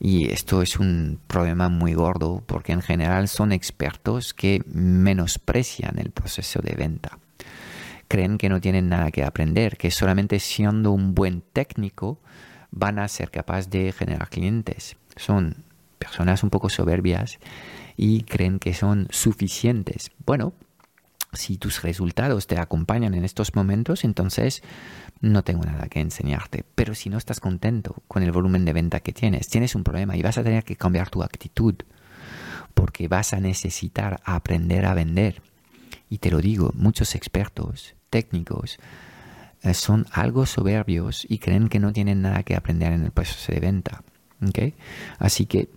Y 0.00 0.30
esto 0.30 0.62
es 0.62 0.78
un 0.78 1.20
problema 1.26 1.68
muy 1.68 1.94
gordo 1.94 2.42
porque 2.46 2.72
en 2.72 2.82
general 2.82 3.28
son 3.28 3.52
expertos 3.52 4.34
que 4.34 4.62
menosprecian 4.66 5.98
el 5.98 6.10
proceso 6.10 6.60
de 6.60 6.74
venta. 6.74 7.18
Creen 8.08 8.38
que 8.38 8.48
no 8.48 8.60
tienen 8.60 8.88
nada 8.88 9.10
que 9.10 9.24
aprender, 9.24 9.76
que 9.76 9.90
solamente 9.90 10.38
siendo 10.40 10.92
un 10.92 11.14
buen 11.14 11.42
técnico 11.52 12.20
van 12.70 12.98
a 12.98 13.08
ser 13.08 13.30
capaces 13.30 13.70
de 13.70 13.92
generar 13.92 14.28
clientes. 14.28 14.96
Son 15.16 15.64
personas 15.98 16.42
un 16.42 16.50
poco 16.50 16.68
soberbias 16.68 17.38
y 17.96 18.22
creen 18.22 18.58
que 18.58 18.74
son 18.74 19.08
suficientes. 19.10 20.10
Bueno, 20.24 20.52
si 21.32 21.58
tus 21.58 21.82
resultados 21.82 22.46
te 22.46 22.58
acompañan 22.58 23.14
en 23.14 23.24
estos 23.24 23.54
momentos, 23.54 24.04
entonces 24.04 24.62
no 25.20 25.42
tengo 25.44 25.64
nada 25.64 25.88
que 25.88 26.00
enseñarte. 26.00 26.64
Pero 26.74 26.94
si 26.94 27.10
no 27.10 27.18
estás 27.18 27.40
contento 27.40 28.02
con 28.08 28.22
el 28.22 28.32
volumen 28.32 28.64
de 28.64 28.72
venta 28.72 29.00
que 29.00 29.12
tienes, 29.12 29.48
tienes 29.48 29.74
un 29.74 29.84
problema 29.84 30.16
y 30.16 30.22
vas 30.22 30.38
a 30.38 30.44
tener 30.44 30.64
que 30.64 30.76
cambiar 30.76 31.10
tu 31.10 31.22
actitud 31.22 31.74
porque 32.74 33.08
vas 33.08 33.32
a 33.32 33.40
necesitar 33.40 34.20
aprender 34.24 34.86
a 34.86 34.94
vender. 34.94 35.42
Y 36.08 36.18
te 36.18 36.30
lo 36.30 36.38
digo, 36.38 36.70
muchos 36.74 37.14
expertos, 37.14 37.94
técnicos, 38.08 38.78
son 39.72 40.06
algo 40.12 40.46
soberbios 40.46 41.26
y 41.28 41.38
creen 41.38 41.68
que 41.68 41.80
no 41.80 41.92
tienen 41.92 42.22
nada 42.22 42.42
que 42.42 42.56
aprender 42.56 42.92
en 42.92 43.04
el 43.04 43.10
proceso 43.10 43.52
de 43.52 43.60
venta. 43.60 44.02
Así 45.18 45.46
que 45.46 45.68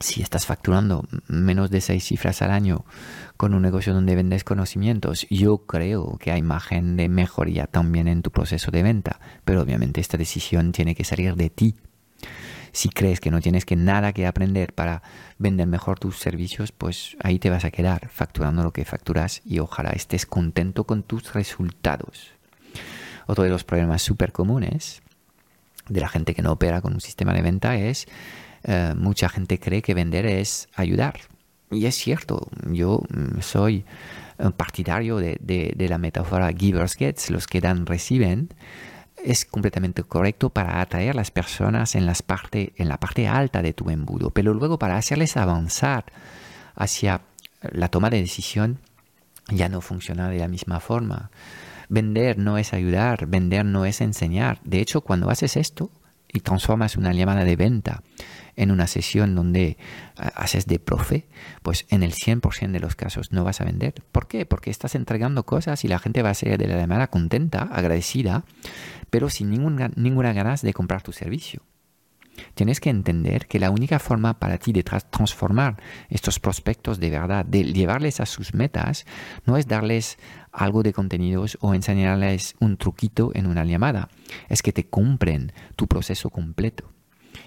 si 0.00 0.22
estás 0.22 0.46
facturando 0.46 1.08
menos 1.26 1.70
de 1.70 1.80
seis 1.80 2.04
cifras 2.04 2.42
al 2.42 2.52
año 2.52 2.84
con 3.36 3.54
un 3.54 3.62
negocio 3.62 3.92
donde 3.92 4.14
vendes 4.14 4.44
conocimientos, 4.44 5.26
yo 5.28 5.58
creo 5.66 6.18
que 6.18 6.30
hay 6.30 6.42
margen 6.42 6.96
de 6.96 7.08
mejoría 7.08 7.66
también 7.66 8.06
en 8.06 8.22
tu 8.22 8.30
proceso 8.30 8.70
de 8.70 8.82
venta, 8.82 9.20
pero 9.44 9.62
obviamente 9.62 10.00
esta 10.00 10.16
decisión 10.16 10.72
tiene 10.72 10.94
que 10.94 11.04
salir 11.04 11.34
de 11.34 11.50
ti. 11.50 11.74
Si 12.70 12.90
crees 12.90 13.18
que 13.18 13.30
no 13.30 13.40
tienes 13.40 13.64
que 13.64 13.74
nada 13.74 14.12
que 14.12 14.26
aprender 14.26 14.74
para 14.74 15.02
vender 15.38 15.66
mejor 15.66 15.98
tus 15.98 16.18
servicios, 16.18 16.70
pues 16.70 17.16
ahí 17.22 17.38
te 17.38 17.50
vas 17.50 17.64
a 17.64 17.70
quedar 17.70 18.08
facturando 18.08 18.62
lo 18.62 18.72
que 18.72 18.84
facturas 18.84 19.40
y 19.44 19.58
ojalá 19.58 19.90
estés 19.90 20.26
contento 20.26 20.84
con 20.84 21.02
tus 21.02 21.32
resultados. 21.32 22.37
Otro 23.28 23.44
de 23.44 23.50
los 23.50 23.62
problemas 23.62 24.00
súper 24.00 24.32
comunes 24.32 25.02
de 25.86 26.00
la 26.00 26.08
gente 26.08 26.34
que 26.34 26.40
no 26.40 26.52
opera 26.52 26.80
con 26.80 26.94
un 26.94 27.02
sistema 27.02 27.34
de 27.34 27.42
venta 27.42 27.76
es 27.76 28.06
eh, 28.64 28.94
mucha 28.96 29.28
gente 29.28 29.60
cree 29.60 29.82
que 29.82 29.92
vender 29.92 30.24
es 30.24 30.68
ayudar. 30.74 31.20
Y 31.70 31.84
es 31.84 31.94
cierto, 31.94 32.48
yo 32.70 33.02
mm, 33.10 33.40
soy 33.40 33.84
partidario 34.56 35.18
de, 35.18 35.74
la 35.76 35.98
metáfora 35.98 36.50
givers 36.56 36.94
gets, 36.94 37.28
los 37.28 37.46
que 37.46 37.60
dan 37.60 37.84
reciben. 37.84 38.48
Es 39.22 39.44
completamente 39.44 40.04
correcto 40.04 40.48
para 40.48 40.80
atraer 40.80 41.14
las 41.14 41.30
personas 41.30 41.96
en, 41.96 42.06
las 42.06 42.22
parte, 42.22 42.72
en 42.76 42.88
la 42.88 42.98
parte 42.98 43.28
alta 43.28 43.60
de 43.60 43.74
tu 43.74 43.90
embudo, 43.90 44.30
pero 44.30 44.54
luego 44.54 44.78
para 44.78 44.96
hacerles 44.96 45.36
avanzar 45.36 46.06
hacia 46.76 47.20
la 47.60 47.88
toma 47.88 48.08
de 48.08 48.22
decisión 48.22 48.78
ya 49.48 49.68
no 49.68 49.82
funciona 49.82 50.30
de 50.30 50.38
la 50.38 50.48
misma 50.48 50.80
forma. 50.80 51.30
Vender 51.88 52.38
no 52.38 52.58
es 52.58 52.72
ayudar, 52.72 53.26
vender 53.26 53.64
no 53.64 53.84
es 53.84 54.00
enseñar. 54.00 54.60
De 54.64 54.80
hecho, 54.80 55.00
cuando 55.00 55.30
haces 55.30 55.56
esto 55.56 55.90
y 56.32 56.40
transformas 56.40 56.96
una 56.96 57.12
llamada 57.12 57.44
de 57.44 57.56
venta 57.56 58.02
en 58.56 58.70
una 58.70 58.86
sesión 58.86 59.34
donde 59.34 59.78
haces 60.16 60.66
de 60.66 60.78
profe, 60.78 61.28
pues 61.62 61.86
en 61.90 62.02
el 62.02 62.12
100% 62.12 62.72
de 62.72 62.80
los 62.80 62.96
casos 62.96 63.32
no 63.32 63.44
vas 63.44 63.60
a 63.60 63.64
vender. 63.64 63.94
¿Por 64.12 64.26
qué? 64.26 64.44
Porque 64.44 64.70
estás 64.70 64.94
entregando 64.94 65.46
cosas 65.46 65.84
y 65.84 65.88
la 65.88 65.98
gente 65.98 66.22
va 66.22 66.30
a 66.30 66.34
ser 66.34 66.58
de 66.58 66.66
la 66.66 66.76
llamada 66.76 67.06
contenta, 67.06 67.62
agradecida, 67.62 68.44
pero 69.10 69.30
sin 69.30 69.50
ninguna, 69.50 69.90
ninguna 69.94 70.32
ganas 70.32 70.62
de 70.62 70.74
comprar 70.74 71.02
tu 71.02 71.12
servicio. 71.12 71.62
Tienes 72.54 72.80
que 72.80 72.90
entender 72.90 73.46
que 73.46 73.58
la 73.58 73.70
única 73.70 73.98
forma 73.98 74.38
para 74.38 74.58
ti 74.58 74.72
de 74.72 74.82
transformar 74.82 75.80
estos 76.08 76.40
prospectos 76.40 76.98
de 77.00 77.10
verdad, 77.10 77.44
de 77.44 77.64
llevarles 77.64 78.20
a 78.20 78.26
sus 78.26 78.54
metas, 78.54 79.06
no 79.44 79.56
es 79.56 79.66
darles 79.66 80.18
algo 80.52 80.82
de 80.82 80.92
contenidos 80.92 81.58
o 81.60 81.74
enseñarles 81.74 82.56
un 82.60 82.76
truquito 82.76 83.30
en 83.34 83.46
una 83.46 83.64
llamada, 83.64 84.08
es 84.48 84.62
que 84.62 84.72
te 84.72 84.88
compren 84.88 85.52
tu 85.76 85.86
proceso 85.86 86.30
completo. 86.30 86.90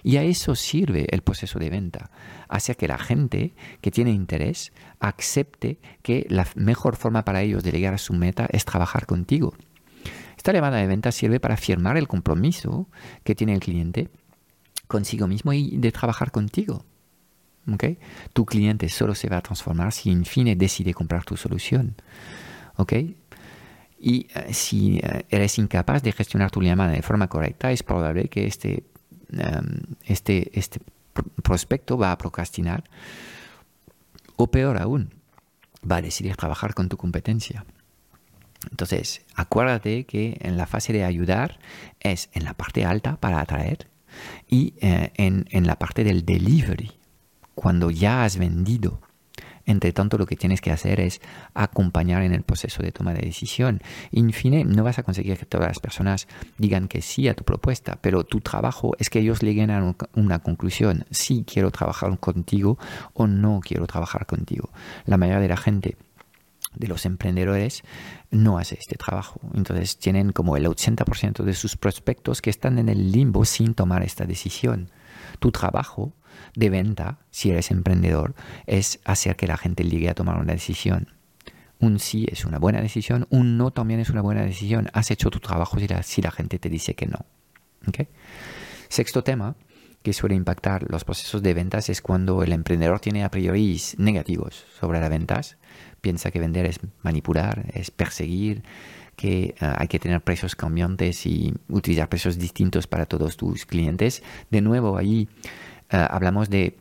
Y 0.03 0.17
a 0.17 0.23
eso 0.23 0.55
sirve 0.55 1.07
el 1.11 1.21
proceso 1.21 1.59
de 1.59 1.69
venta, 1.69 2.11
hacia 2.47 2.75
que 2.75 2.87
la 2.87 2.97
gente 2.97 3.53
que 3.81 3.91
tiene 3.91 4.11
interés 4.11 4.71
acepte 4.99 5.79
que 6.01 6.25
la 6.29 6.47
mejor 6.55 6.95
forma 6.95 7.25
para 7.25 7.41
ellos 7.41 7.63
de 7.63 7.71
llegar 7.71 7.93
a 7.93 7.99
su 7.99 8.13
meta 8.13 8.47
es 8.51 8.65
trabajar 8.65 9.05
contigo. 9.05 9.53
Esta 10.37 10.53
llamada 10.53 10.77
de 10.77 10.87
venta 10.87 11.11
sirve 11.11 11.39
para 11.39 11.57
firmar 11.57 11.97
el 11.97 12.07
compromiso 12.07 12.89
que 13.23 13.35
tiene 13.35 13.53
el 13.53 13.59
cliente 13.59 14.09
consigo 14.91 15.27
mismo 15.27 15.53
y 15.53 15.77
de 15.77 15.91
trabajar 15.91 16.31
contigo. 16.31 16.85
¿Okay? 17.73 17.97
Tu 18.33 18.45
cliente 18.45 18.89
solo 18.89 19.15
se 19.15 19.29
va 19.29 19.37
a 19.37 19.41
transformar 19.41 19.91
si 19.93 20.11
en 20.11 20.25
fin 20.25 20.57
decide 20.57 20.93
comprar 20.93 21.23
tu 21.23 21.37
solución. 21.37 21.95
¿Okay? 22.75 23.15
Y 23.99 24.27
eh, 24.33 24.53
si 24.53 24.97
eh, 24.97 25.25
eres 25.29 25.57
incapaz 25.57 26.03
de 26.03 26.11
gestionar 26.11 26.51
tu 26.51 26.61
llamada 26.61 26.91
de 26.91 27.01
forma 27.01 27.27
correcta, 27.27 27.71
es 27.71 27.83
probable 27.83 28.29
que 28.29 28.47
este 28.47 28.83
Em, 29.31 29.95
este, 30.05 30.51
este 30.59 30.81
prospecto 31.41 31.97
va 31.97 32.11
a 32.11 32.17
procrastinar 32.17 32.83
o 34.35 34.47
peor 34.51 34.77
aún, 34.81 35.13
va 35.89 35.97
a 35.97 36.01
decidir 36.01 36.35
trabajar 36.35 36.73
con 36.73 36.89
tu 36.89 36.97
competencia. 36.97 37.65
Entonces, 38.69 39.21
acuérdate 39.35 40.05
que 40.05 40.37
en 40.41 40.57
la 40.57 40.67
fase 40.67 40.93
de 40.93 41.05
ayudar 41.05 41.59
es 41.99 42.29
en 42.33 42.43
la 42.43 42.53
parte 42.53 42.85
alta 42.85 43.17
para 43.17 43.39
atraer 43.39 43.87
y 44.47 44.73
eh, 44.81 45.11
en, 45.15 45.45
en 45.51 45.67
la 45.67 45.77
parte 45.77 46.03
del 46.03 46.25
delivery, 46.25 46.91
cuando 47.55 47.91
ya 47.91 48.23
has 48.23 48.37
vendido 48.37 49.01
entre 49.65 49.93
tanto, 49.93 50.17
lo 50.17 50.25
que 50.25 50.35
tienes 50.35 50.61
que 50.61 50.71
hacer 50.71 50.99
es 50.99 51.21
acompañar 51.53 52.23
en 52.23 52.33
el 52.33 52.43
proceso 52.43 52.83
de 52.83 52.91
toma 52.91 53.13
de 53.13 53.21
decisión. 53.21 53.81
En 54.11 54.31
fin, 54.33 54.67
no 54.69 54.83
vas 54.83 54.99
a 54.99 55.03
conseguir 55.03 55.37
que 55.37 55.45
todas 55.45 55.67
las 55.67 55.79
personas 55.79 56.27
digan 56.57 56.87
que 56.87 57.01
sí 57.01 57.27
a 57.27 57.35
tu 57.35 57.43
propuesta, 57.43 57.97
pero 58.01 58.23
tu 58.23 58.41
trabajo 58.41 58.93
es 58.99 59.09
que 59.09 59.19
ellos 59.19 59.41
lleguen 59.41 59.71
a 59.71 59.95
una 60.13 60.39
conclusión. 60.39 61.05
Si 61.11 61.43
quiero 61.43 61.71
trabajar 61.71 62.17
contigo 62.19 62.77
o 63.13 63.27
no 63.27 63.59
quiero 63.63 63.87
trabajar 63.87 64.25
contigo. 64.25 64.69
La 65.05 65.17
mayoría 65.17 65.41
de 65.41 65.47
la 65.47 65.57
gente 65.57 65.97
de 66.75 66.87
los 66.87 67.05
emprendedores 67.05 67.83
no 68.29 68.57
hace 68.57 68.75
este 68.79 68.95
trabajo. 68.95 69.39
Entonces 69.53 69.97
tienen 69.97 70.31
como 70.31 70.57
el 70.57 70.65
80% 70.65 71.43
de 71.43 71.53
sus 71.53 71.77
prospectos 71.77 72.41
que 72.41 72.49
están 72.49 72.79
en 72.79 72.89
el 72.89 73.11
limbo 73.11 73.45
sin 73.45 73.73
tomar 73.73 74.03
esta 74.03 74.25
decisión. 74.25 74.89
Tu 75.39 75.51
trabajo 75.51 76.13
de 76.55 76.69
venta, 76.69 77.19
si 77.29 77.51
eres 77.51 77.71
emprendedor, 77.71 78.35
es 78.65 78.99
hacer 79.05 79.35
que 79.35 79.47
la 79.47 79.57
gente 79.57 79.83
llegue 79.83 80.09
a 80.09 80.15
tomar 80.15 80.37
una 80.37 80.53
decisión. 80.53 81.13
Un 81.79 81.99
sí 81.99 82.27
es 82.31 82.45
una 82.45 82.59
buena 82.59 82.81
decisión, 82.81 83.27
un 83.29 83.57
no 83.57 83.71
también 83.71 83.99
es 83.99 84.09
una 84.09 84.21
buena 84.21 84.43
decisión. 84.43 84.89
Has 84.93 85.09
hecho 85.11 85.29
tu 85.31 85.39
trabajo 85.39 85.79
si 85.79 85.87
la, 85.87 86.03
si 86.03 86.21
la 86.21 86.31
gente 86.31 86.59
te 86.59 86.69
dice 86.69 86.93
que 86.93 87.07
no. 87.07 87.25
Sexto 88.87 89.23
tema 89.23 89.55
que 90.03 90.13
suele 90.13 90.35
impactar 90.35 90.89
los 90.89 91.03
procesos 91.03 91.41
de 91.43 91.53
ventas 91.53 91.89
es 91.89 92.01
cuando 92.01 92.43
el 92.43 92.53
emprendedor 92.53 92.99
tiene 92.99 93.23
a 93.23 93.29
priori 93.29 93.79
negativos 93.97 94.65
sobre 94.79 94.99
las 94.99 95.09
ventas. 95.09 95.57
Piensa 96.01 96.31
que 96.31 96.39
vender 96.39 96.65
es 96.65 96.79
manipular, 97.03 97.65
es 97.73 97.91
perseguir, 97.91 98.63
que 99.15 99.55
eh, 99.59 99.73
hay 99.77 99.87
que 99.87 99.99
tener 99.99 100.21
precios 100.21 100.55
cambiantes 100.55 101.25
y 101.25 101.53
utilizar 101.69 102.09
precios 102.09 102.37
distintos 102.37 102.87
para 102.87 103.05
todos 103.05 103.37
tus 103.37 103.65
clientes. 103.65 104.23
De 104.49 104.61
nuevo, 104.61 104.97
ahí 104.97 105.29
eh, 105.91 106.07
hablamos 106.09 106.49
de 106.49 106.77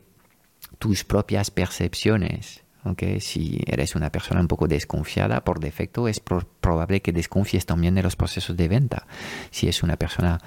tus 0.79 1.03
propias 1.03 1.51
percepciones. 1.51 2.63
Okay? 2.83 3.19
Si 3.19 3.61
eres 3.67 3.95
una 3.95 4.11
persona 4.11 4.41
un 4.41 4.47
poco 4.47 4.67
desconfiada, 4.67 5.43
por 5.43 5.59
defecto 5.59 6.07
es 6.07 6.19
probable 6.19 7.01
que 7.01 7.11
desconfies 7.11 7.65
también 7.65 7.93
de 7.93 8.03
los 8.03 8.15
procesos 8.15 8.57
de 8.57 8.67
venta. 8.67 9.05
Si 9.51 9.67
es 9.67 9.83
una 9.83 9.97
persona 9.97 10.39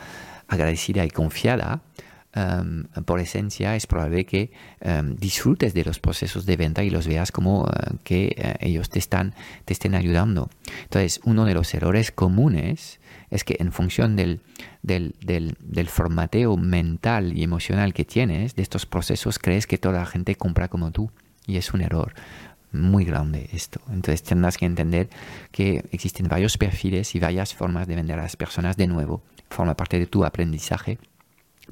agradecida 0.49 1.05
y 1.05 1.11
confiada, 1.11 1.83
em, 2.35 2.85
por 3.05 3.21
esencia 3.21 3.77
es 3.77 3.87
probable 3.87 4.27
que 4.27 4.51
em, 4.81 5.17
disfrutes 5.17 5.75
de 5.75 5.85
los 5.85 5.99
procesos 5.99 6.47
de 6.47 6.57
venta 6.57 6.83
y 6.83 6.91
los 6.91 7.07
veas 7.07 7.33
como 7.33 7.67
eh, 7.67 7.97
que 8.03 8.35
eh, 8.37 8.57
ellos 8.61 8.91
te, 8.91 8.99
están, 8.99 9.35
te 9.65 9.73
estén 9.73 9.95
ayudando. 9.95 10.51
Entonces, 10.83 11.21
uno 11.25 11.45
de 11.45 11.55
los 11.55 11.73
errores 11.75 12.11
comunes 12.11 13.01
es 13.31 13.45
que 13.45 13.57
en 13.59 13.73
función 13.73 14.17
del, 14.17 14.41
del, 14.83 15.15
del, 15.21 15.57
del, 15.61 15.89
formateo 15.89 16.57
mental 16.57 17.37
y 17.37 17.43
emocional 17.43 17.95
que 17.95 18.05
tienes 18.05 18.55
de 18.55 18.63
estos 18.63 18.87
procesos, 18.87 19.39
crees 19.39 19.67
que 19.67 19.79
toda 19.79 20.01
la 20.01 20.07
gente 20.07 20.35
compra 20.35 20.69
como 20.69 20.91
tú. 20.91 21.11
Y 21.47 21.57
es 21.57 21.75
un 21.75 21.83
error 21.83 22.15
muy 22.75 23.05
grande 23.05 23.49
esto. 23.53 23.81
Entonces 23.89 24.23
tendrás 24.23 24.59
que 24.59 24.67
entender 24.67 25.09
que 25.51 25.85
existen 25.93 26.29
varios 26.29 26.59
perfiles 26.59 27.15
y 27.15 27.21
varias 27.21 27.55
formas 27.55 27.87
de 27.87 27.97
vender 27.97 28.19
a 28.19 28.23
las 28.23 28.37
personas 28.37 28.77
de 28.77 28.87
nuevo. 28.87 29.23
Forma 29.49 29.77
parte 29.77 29.99
de 29.99 30.07
tu 30.07 30.25
aprendizaje 30.25 30.99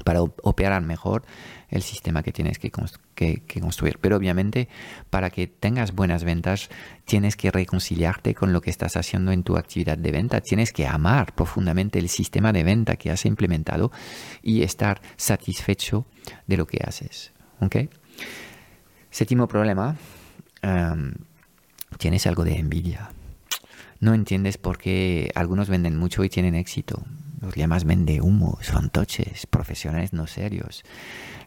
para 0.04 0.22
operar 0.22 0.82
mejor 0.82 1.24
el 1.68 1.82
sistema 1.82 2.22
que 2.22 2.32
tienes 2.32 2.58
que, 2.58 2.70
construir. 2.70 3.98
Pero 4.00 4.16
obviamente 4.16 4.68
para 5.10 5.30
que 5.30 5.46
tengas 5.46 5.92
buenas 5.92 6.24
ventas 6.24 6.68
tienes 7.04 7.36
que 7.36 7.50
reconciliarte 7.50 8.34
con 8.34 8.52
lo 8.52 8.60
que 8.60 8.70
estás 8.70 8.96
haciendo 8.96 9.32
en 9.32 9.42
tu 9.42 9.56
actividad 9.56 9.98
de 9.98 10.12
venta. 10.12 10.40
Tienes 10.40 10.72
que 10.72 10.86
amar 10.86 11.34
profundamente 11.34 11.98
el 11.98 12.08
sistema 12.08 12.52
de 12.52 12.64
venta 12.64 12.96
que 12.96 13.10
has 13.10 13.24
implementado 13.26 13.92
y 14.42 14.62
estar 14.62 15.00
satisfecho 15.16 16.06
de 16.46 16.56
lo 16.56 16.66
que 16.66 16.82
haces. 16.84 17.32
¿okay? 17.60 17.88
Séptimo 19.10 19.46
problema, 19.46 19.96
em, 20.62 21.14
tienes 21.98 22.26
algo 22.26 22.44
de 22.44 22.56
envidia. 22.56 23.10
No 24.00 24.14
entiendes 24.14 24.58
por 24.58 24.78
qué 24.78 25.30
algunos 25.34 25.68
venden 25.68 25.96
mucho 25.96 26.24
y 26.24 26.28
tienen 26.28 26.54
éxito. 26.54 27.04
Los 27.42 27.56
llamas 27.56 27.84
humos, 28.20 28.68
fantoches, 28.68 29.46
profesionales 29.46 30.12
no 30.12 30.28
serios. 30.28 30.84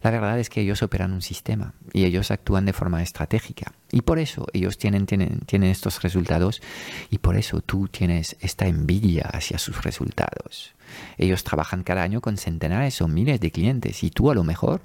La 0.04 0.12
verdad 0.12 0.38
es 0.38 0.50
que 0.50 0.60
ellos 0.60 0.84
operan 0.84 1.14
un 1.14 1.22
sistema 1.22 1.74
y 1.94 2.04
ellos 2.04 2.32
actúan 2.32 2.66
de 2.66 2.74
forma 2.74 3.02
estratégica. 3.02 3.72
Y 3.94 4.02
por 4.02 4.20
eso 4.20 4.46
ellos 4.52 4.78
tienen, 4.78 5.06
tienen, 5.06 5.40
tienen 5.46 5.72
estos 5.72 6.04
resultados 6.04 6.62
y 7.10 7.20
por 7.20 7.38
eso 7.38 7.62
tú 7.62 7.88
tienes 7.88 8.36
esta 8.42 8.68
envidia 8.68 9.30
hacia 9.32 9.58
sus 9.58 9.84
resultados. 9.86 10.75
Ellos 11.18 11.46
trabajan 11.46 11.84
cada 11.84 12.04
año 12.04 12.20
con 12.20 12.36
centenares 12.36 13.02
o 13.02 13.08
miles 13.08 13.40
de 13.40 13.52
clientes 13.52 14.04
y 14.04 14.10
tú 14.10 14.30
a 14.30 14.36
lo 14.36 14.44
mejor 14.44 14.82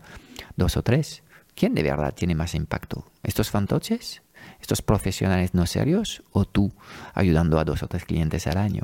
dos 0.57 0.77
o 0.77 0.83
tres. 0.85 1.25
¿Quién 1.57 1.75
de 1.75 1.83
verdad 1.83 2.15
tiene 2.15 2.37
más 2.37 2.55
impacto? 2.55 3.05
¿Estos 3.25 3.51
fantoches? 3.51 4.23
¿Estos 4.61 4.83
profesionales 4.83 5.55
no 5.55 5.67
serios? 5.67 6.23
¿O 6.33 6.45
tú 6.45 6.73
ayudando 7.15 7.59
a 7.59 7.65
dos 7.65 7.83
o 7.83 7.89
tres 7.89 8.05
clientes 8.05 8.47
al 8.47 8.59
año? 8.59 8.83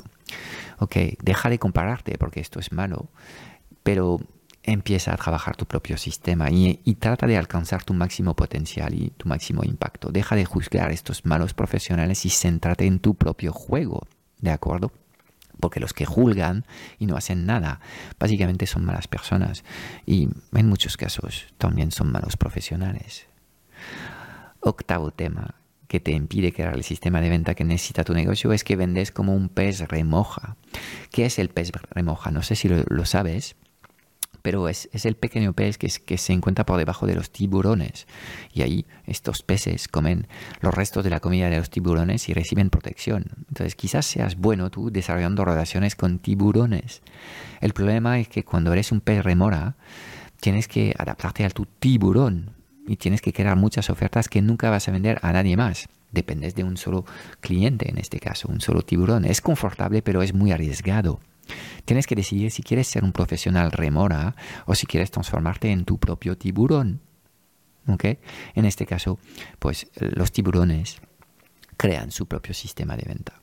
Ok, 0.79 0.95
deja 1.21 1.49
de 1.49 1.59
compararte 1.59 2.17
porque 2.17 2.39
esto 2.39 2.59
es 2.59 2.71
malo, 2.71 3.09
pero 3.83 4.19
empieza 4.63 5.13
a 5.13 5.17
trabajar 5.17 5.55
tu 5.55 5.65
propio 5.65 5.97
sistema 5.97 6.51
y, 6.51 6.75
trata 6.99 7.25
de 7.25 7.37
alcanzar 7.37 7.83
tu 7.83 7.93
máximo 7.93 8.35
potencial 8.35 8.93
y 8.93 9.11
tu 9.11 9.27
máximo 9.29 9.63
impacto. 9.63 10.11
Deja 10.11 10.35
de 10.35 10.45
juzgar 10.45 10.89
a 10.89 10.93
estos 10.93 11.25
malos 11.25 11.53
profesionales 11.53 12.25
y 12.25 12.29
céntrate 12.29 12.85
en 12.85 12.99
tu 12.99 13.15
propio 13.15 13.53
juego, 13.53 14.05
¿de 14.39 14.51
acuerdo? 14.51 14.91
porque 15.59 15.79
los 15.79 15.91
que 15.91 16.05
juzgan 16.05 16.65
y 16.99 17.07
no 17.07 17.17
hacen 17.17 17.47
nada, 17.47 17.79
básicamente 18.19 18.67
son 18.67 18.85
malas 18.85 19.07
personas 19.07 19.63
y 20.05 20.29
en 20.53 20.69
muchos 20.69 20.97
casos 20.97 21.47
también 21.57 21.91
son 21.91 22.11
malos 22.11 22.37
profesionales. 22.37 23.25
Octavo 24.59 25.09
tema 25.09 25.55
que 25.87 25.99
te 25.99 26.11
impide 26.11 26.51
crear 26.51 26.75
el 26.75 26.83
sistema 26.83 27.21
de 27.21 27.29
venta 27.29 27.55
que 27.55 27.63
necesita 27.63 28.03
tu 28.03 28.13
negocio 28.13 28.51
es 28.53 28.63
que 28.63 28.75
vendes 28.75 29.11
como 29.11 29.33
un 29.33 29.49
pez 29.49 29.87
remoja. 29.87 30.57
¿Qué 31.11 31.25
es 31.25 31.39
el 31.39 31.49
pez 31.49 31.71
remoja? 31.91 32.31
No 32.31 32.43
sé 32.43 32.55
si 32.55 32.69
lo 32.69 33.05
sabes, 33.05 33.55
pero 34.41 34.69
es, 34.69 34.87
el 35.05 35.15
pequeño 35.15 35.53
pez 35.53 35.77
que, 35.77 35.89
que, 36.05 36.17
se 36.17 36.33
encuentra 36.33 36.65
por 36.65 36.77
debajo 36.77 37.07
de 37.07 37.15
los 37.15 37.31
tiburones. 37.31 38.07
Y 38.53 38.61
ahí 38.61 38.85
estos 39.05 39.41
peces 39.41 39.87
comen 39.87 40.27
los 40.61 40.73
restos 40.73 41.03
de 41.03 41.09
la 41.09 41.19
comida 41.19 41.49
de 41.49 41.57
los 41.57 41.69
tiburones 41.69 42.29
y 42.29 42.33
reciben 42.33 42.69
protección. 42.69 43.25
Entonces 43.49 43.75
quizás 43.75 44.05
seas 44.05 44.37
bueno 44.37 44.69
tú 44.69 44.91
desarrollando 44.91 45.45
relaciones 45.45 45.95
con 45.95 46.19
tiburones. 46.19 47.01
El 47.61 47.73
problema 47.73 48.19
es 48.19 48.27
que 48.27 48.43
cuando 48.43 48.73
eres 48.73 48.91
un 48.91 49.01
pez 49.01 49.23
remora, 49.23 49.75
tienes 50.39 50.67
que 50.67 50.93
adaptarte 50.97 51.45
a 51.45 51.49
tu 51.49 51.65
tiburón 51.65 52.56
y 52.87 52.95
tienes 52.95 53.21
que 53.21 53.33
crear 53.33 53.55
muchas 53.55 53.89
ofertas 53.89 54.29
que 54.29 54.41
nunca 54.41 54.69
vas 54.69 54.87
a 54.87 54.91
vender 54.91 55.19
a 55.21 55.33
nadie 55.33 55.57
más. 55.57 55.87
Dependes 56.11 56.55
de 56.55 56.63
un 56.63 56.77
solo 56.77 57.05
cliente 57.41 57.89
en 57.89 57.97
este 57.97 58.19
caso, 58.19 58.47
un 58.47 58.61
solo 58.61 58.81
tiburón. 58.81 59.25
Es 59.25 59.41
confortable, 59.41 60.01
pero 60.01 60.23
es 60.23 60.33
muy 60.33 60.51
arriesgado. 60.51 61.19
Tienes 61.85 62.07
que 62.07 62.15
decidir 62.15 62.51
si 62.51 62.63
quieres 62.63 62.87
ser 62.87 63.03
un 63.03 63.11
profesional 63.11 63.71
remora 63.71 64.35
o 64.65 64.75
si 64.75 64.85
quieres 64.85 65.11
transformarte 65.11 65.69
en 65.71 65.85
tu 65.85 65.97
propio 65.97 66.37
tiburón. 66.37 67.01
¿Okay? 67.87 68.19
En 68.55 68.65
este 68.65 68.85
caso, 68.85 69.19
pues 69.59 69.87
los 69.95 70.31
tiburones 70.31 70.97
crean 71.77 72.11
su 72.11 72.25
propio 72.25 72.53
sistema 72.53 72.97
de 72.97 73.03
venta. 73.07 73.41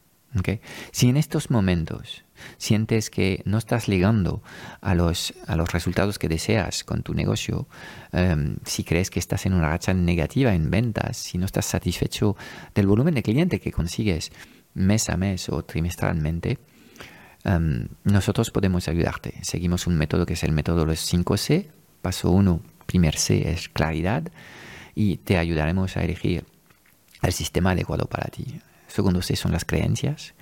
Si 0.91 1.09
en 1.09 1.17
estos 1.17 1.51
momentos 1.51 2.25
sientes 2.57 3.11
que 3.11 3.43
no 3.45 3.59
estás 3.59 3.87
llegando 3.87 4.43
a 4.81 4.95
los, 4.95 5.35
a 5.47 5.57
los 5.57 5.73
resultados 5.73 6.19
que 6.19 6.29
deseas 6.29 6.83
con 6.83 7.03
tu 7.03 7.15
negocio, 7.15 7.69
em, 8.13 8.57
si 8.65 8.83
crees 8.83 9.11
que 9.11 9.21
estás 9.21 9.47
en 9.47 9.55
una 9.55 9.69
racha 9.69 9.95
negativa 9.95 10.55
en 10.55 10.71
ventas, 10.71 11.17
si 11.17 11.39
no 11.39 11.47
estás 11.47 11.67
satisfecho 11.67 12.37
del 12.75 12.87
volumen 12.87 13.15
de 13.15 13.23
cliente 13.23 13.61
que 13.61 13.73
consigues 13.73 14.33
mes 14.75 15.09
a 15.09 15.17
mes 15.17 15.49
o 15.49 15.65
trimestralmente, 15.65 16.59
Em, 17.45 17.89
nosotros 18.05 18.51
podemos 18.51 18.89
ayudarte. 18.89 19.35
Seguimos 19.43 19.87
un 19.87 19.97
método 19.97 20.25
que 20.25 20.33
es 20.33 20.43
el 20.45 20.53
método 20.53 20.81
de 20.81 20.87
los 20.87 21.01
5C. 21.01 21.69
Paso 22.01 22.31
1, 22.31 22.61
primer 22.87 23.17
C 23.17 23.51
es 23.51 23.69
claridad 23.69 24.25
y 24.95 25.19
te 25.19 25.37
ayudaremos 25.37 25.97
a 25.97 26.05
elegir 26.05 26.45
el 27.23 27.33
sistema 27.33 27.73
adecuado 27.73 28.07
para 28.07 28.29
ti. 28.29 28.61
Segundo 28.95 29.23
C 29.23 29.35
son 29.35 29.51
las 29.51 29.65
creencias, 29.65 30.35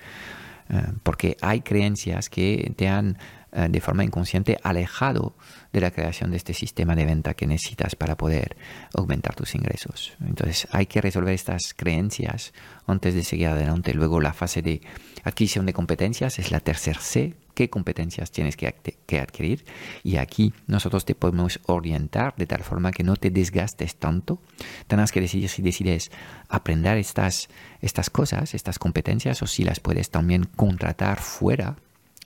eh, 0.69 0.93
porque 1.03 1.38
hay 1.41 1.62
creencias 1.62 2.29
que 2.29 2.75
te 2.77 2.87
han 2.87 3.17
eh, 3.55 3.69
de 3.71 3.81
forma 3.83 4.03
inconsciente 4.03 4.59
alejado 4.62 5.35
de 5.75 5.83
la 5.83 5.91
creación 5.91 6.31
de 6.31 6.38
este 6.38 6.55
sistema 6.55 6.97
de 6.97 7.05
venta 7.05 7.35
que 7.35 7.47
necesitas 7.47 7.97
para 7.97 8.17
poder 8.17 8.57
aumentar 8.95 9.35
tus 9.35 9.55
ingresos. 9.55 10.15
Entonces 10.25 10.67
hay 10.71 10.87
que 10.87 11.03
resolver 11.03 11.35
estas 11.35 11.75
creencias 11.75 12.55
antes 12.87 13.15
de 13.15 13.25
seguir 13.25 13.49
adelante. 13.49 13.93
Luego 13.93 14.23
la 14.23 14.33
fase 14.33 14.62
de 14.62 14.81
adquisición 15.23 15.67
de 15.67 15.75
competencias 15.75 16.38
es 16.38 16.51
la 16.51 16.61
tercera 16.61 16.99
C. 16.99 17.35
¿Qué 17.55 17.69
competencias 17.69 18.31
tienes 18.31 18.57
que, 18.57 19.21
adquirir? 19.21 19.67
Y 20.03 20.17
aquí 20.17 20.55
nosotros 20.67 21.05
te 21.05 21.15
podemos 21.15 21.61
orientar 21.67 22.35
de 22.37 22.47
tal 22.47 22.62
forma 22.62 22.93
que 22.93 23.05
no 23.05 23.17
te 23.17 23.29
desgastes 23.29 23.97
tanto. 23.97 24.41
Tendrás 24.87 25.12
que 25.12 25.21
decidir 25.21 25.51
si 25.51 25.61
decides 25.61 26.11
aprender 26.49 26.97
estas, 26.97 27.51
estas 27.83 28.09
cosas, 28.09 28.55
estas 28.55 28.79
competencias, 28.79 29.43
o 29.43 29.47
si 29.47 29.65
las 29.65 29.81
puedes 29.81 30.09
también 30.09 30.45
contratar 30.45 31.21
fuera 31.21 31.77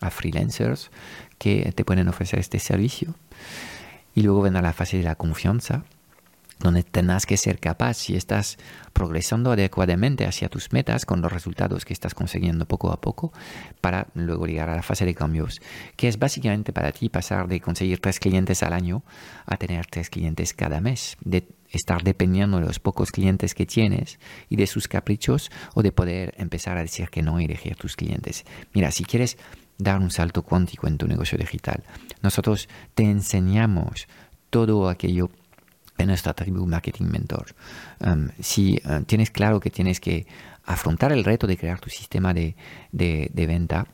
a 0.00 0.10
freelancers 0.10 0.90
que 1.38 1.72
te 1.74 1.84
pueden 1.84 2.08
ofrecer 2.08 2.38
este 2.38 2.58
servicio. 2.58 3.14
Y 4.14 4.22
luego 4.22 4.42
vendrá 4.42 4.62
la 4.62 4.72
fase 4.72 4.96
de 4.96 5.04
la 5.04 5.14
confianza, 5.14 5.84
donde 6.58 6.82
tendrás 6.82 7.26
que 7.26 7.36
ser 7.36 7.58
capaz, 7.58 7.94
si 7.94 8.16
estás 8.16 8.56
progresando 8.94 9.52
adecuadamente 9.52 10.26
hacia 10.26 10.48
tus 10.48 10.72
metas 10.72 11.04
con 11.04 11.20
los 11.20 11.30
resultados 11.30 11.84
que 11.84 11.92
estás 11.92 12.14
consiguiendo 12.14 12.64
poco 12.66 12.90
a 12.92 13.00
poco, 13.00 13.32
para 13.82 14.06
luego 14.14 14.46
llegar 14.46 14.70
a 14.70 14.76
la 14.76 14.82
fase 14.82 15.04
de 15.04 15.14
cambios, 15.14 15.60
que 15.96 16.08
es 16.08 16.18
básicamente 16.18 16.72
para 16.72 16.92
ti 16.92 17.10
pasar 17.10 17.46
de 17.46 17.60
conseguir 17.60 18.00
tres 18.00 18.18
clientes 18.18 18.62
al 18.62 18.72
año 18.72 19.02
a 19.44 19.58
tener 19.58 19.84
tres 19.86 20.08
clientes 20.08 20.54
cada 20.54 20.80
mes, 20.80 21.18
de 21.20 21.46
estar 21.70 22.02
dependiendo 22.02 22.58
de 22.58 22.66
los 22.66 22.78
pocos 22.78 23.12
clientes 23.12 23.54
que 23.54 23.66
tienes 23.66 24.18
y 24.48 24.56
de 24.56 24.66
sus 24.66 24.88
caprichos 24.88 25.50
o 25.74 25.82
de 25.82 25.92
poder 25.92 26.34
empezar 26.38 26.78
a 26.78 26.82
decir 26.82 27.10
que 27.10 27.22
no 27.22 27.38
y 27.38 27.44
elegir 27.44 27.76
tus 27.76 27.96
clientes. 27.96 28.46
Mira, 28.72 28.92
si 28.92 29.04
quieres 29.04 29.36
dar 29.78 30.00
un 30.00 30.10
salto 30.10 30.42
cuántico 30.42 30.86
en 30.86 30.98
tu 30.98 31.06
negocio 31.06 31.38
digital. 31.38 31.82
Nosotros 32.22 32.68
te 32.94 33.04
enseñamos 33.04 34.08
todo 34.50 34.88
aquello 34.88 35.30
en 35.98 36.08
nuestra 36.08 36.34
tribu 36.34 36.66
Marketing 36.66 37.06
Mentor. 37.06 37.54
Um, 38.00 38.28
si 38.40 38.80
uh, 38.84 39.02
tienes 39.04 39.30
claro 39.30 39.60
que 39.60 39.70
tienes 39.70 40.00
que 40.00 40.26
afrontar 40.64 41.12
el 41.12 41.24
reto 41.24 41.46
de 41.46 41.56
crear 41.56 41.80
tu 41.80 41.90
sistema 41.90 42.34
de, 42.34 42.54
venta, 43.32 43.86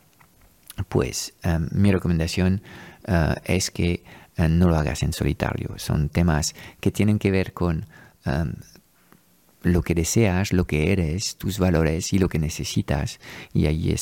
pues 0.89 1.35
um, 1.45 1.69
mi 1.73 1.93
recomendación 1.93 2.63
uh, 3.09 3.35
es 3.45 3.71
que 3.71 4.03
uh, 4.39 4.49
no 4.49 4.69
lo 4.69 4.77
hagas 4.77 5.03
en 5.03 5.13
solitario. 5.13 5.75
Son 5.79 6.09
temas 6.09 6.55
que 6.81 6.91
tienen 6.91 7.19
que 7.19 7.31
ver 7.31 7.53
con 7.53 7.87
um, 8.27 8.53
lo 9.63 9.83
que 9.83 9.95
deseas, 9.95 10.53
lo 10.53 10.67
que 10.67 10.93
eres, 10.93 11.37
tus 11.37 11.59
valores 11.59 12.13
y 12.13 12.19
lo 12.19 12.29
que 12.29 12.39
necesitas. 12.39 13.21
Y 13.53 13.67
ahí 13.67 13.95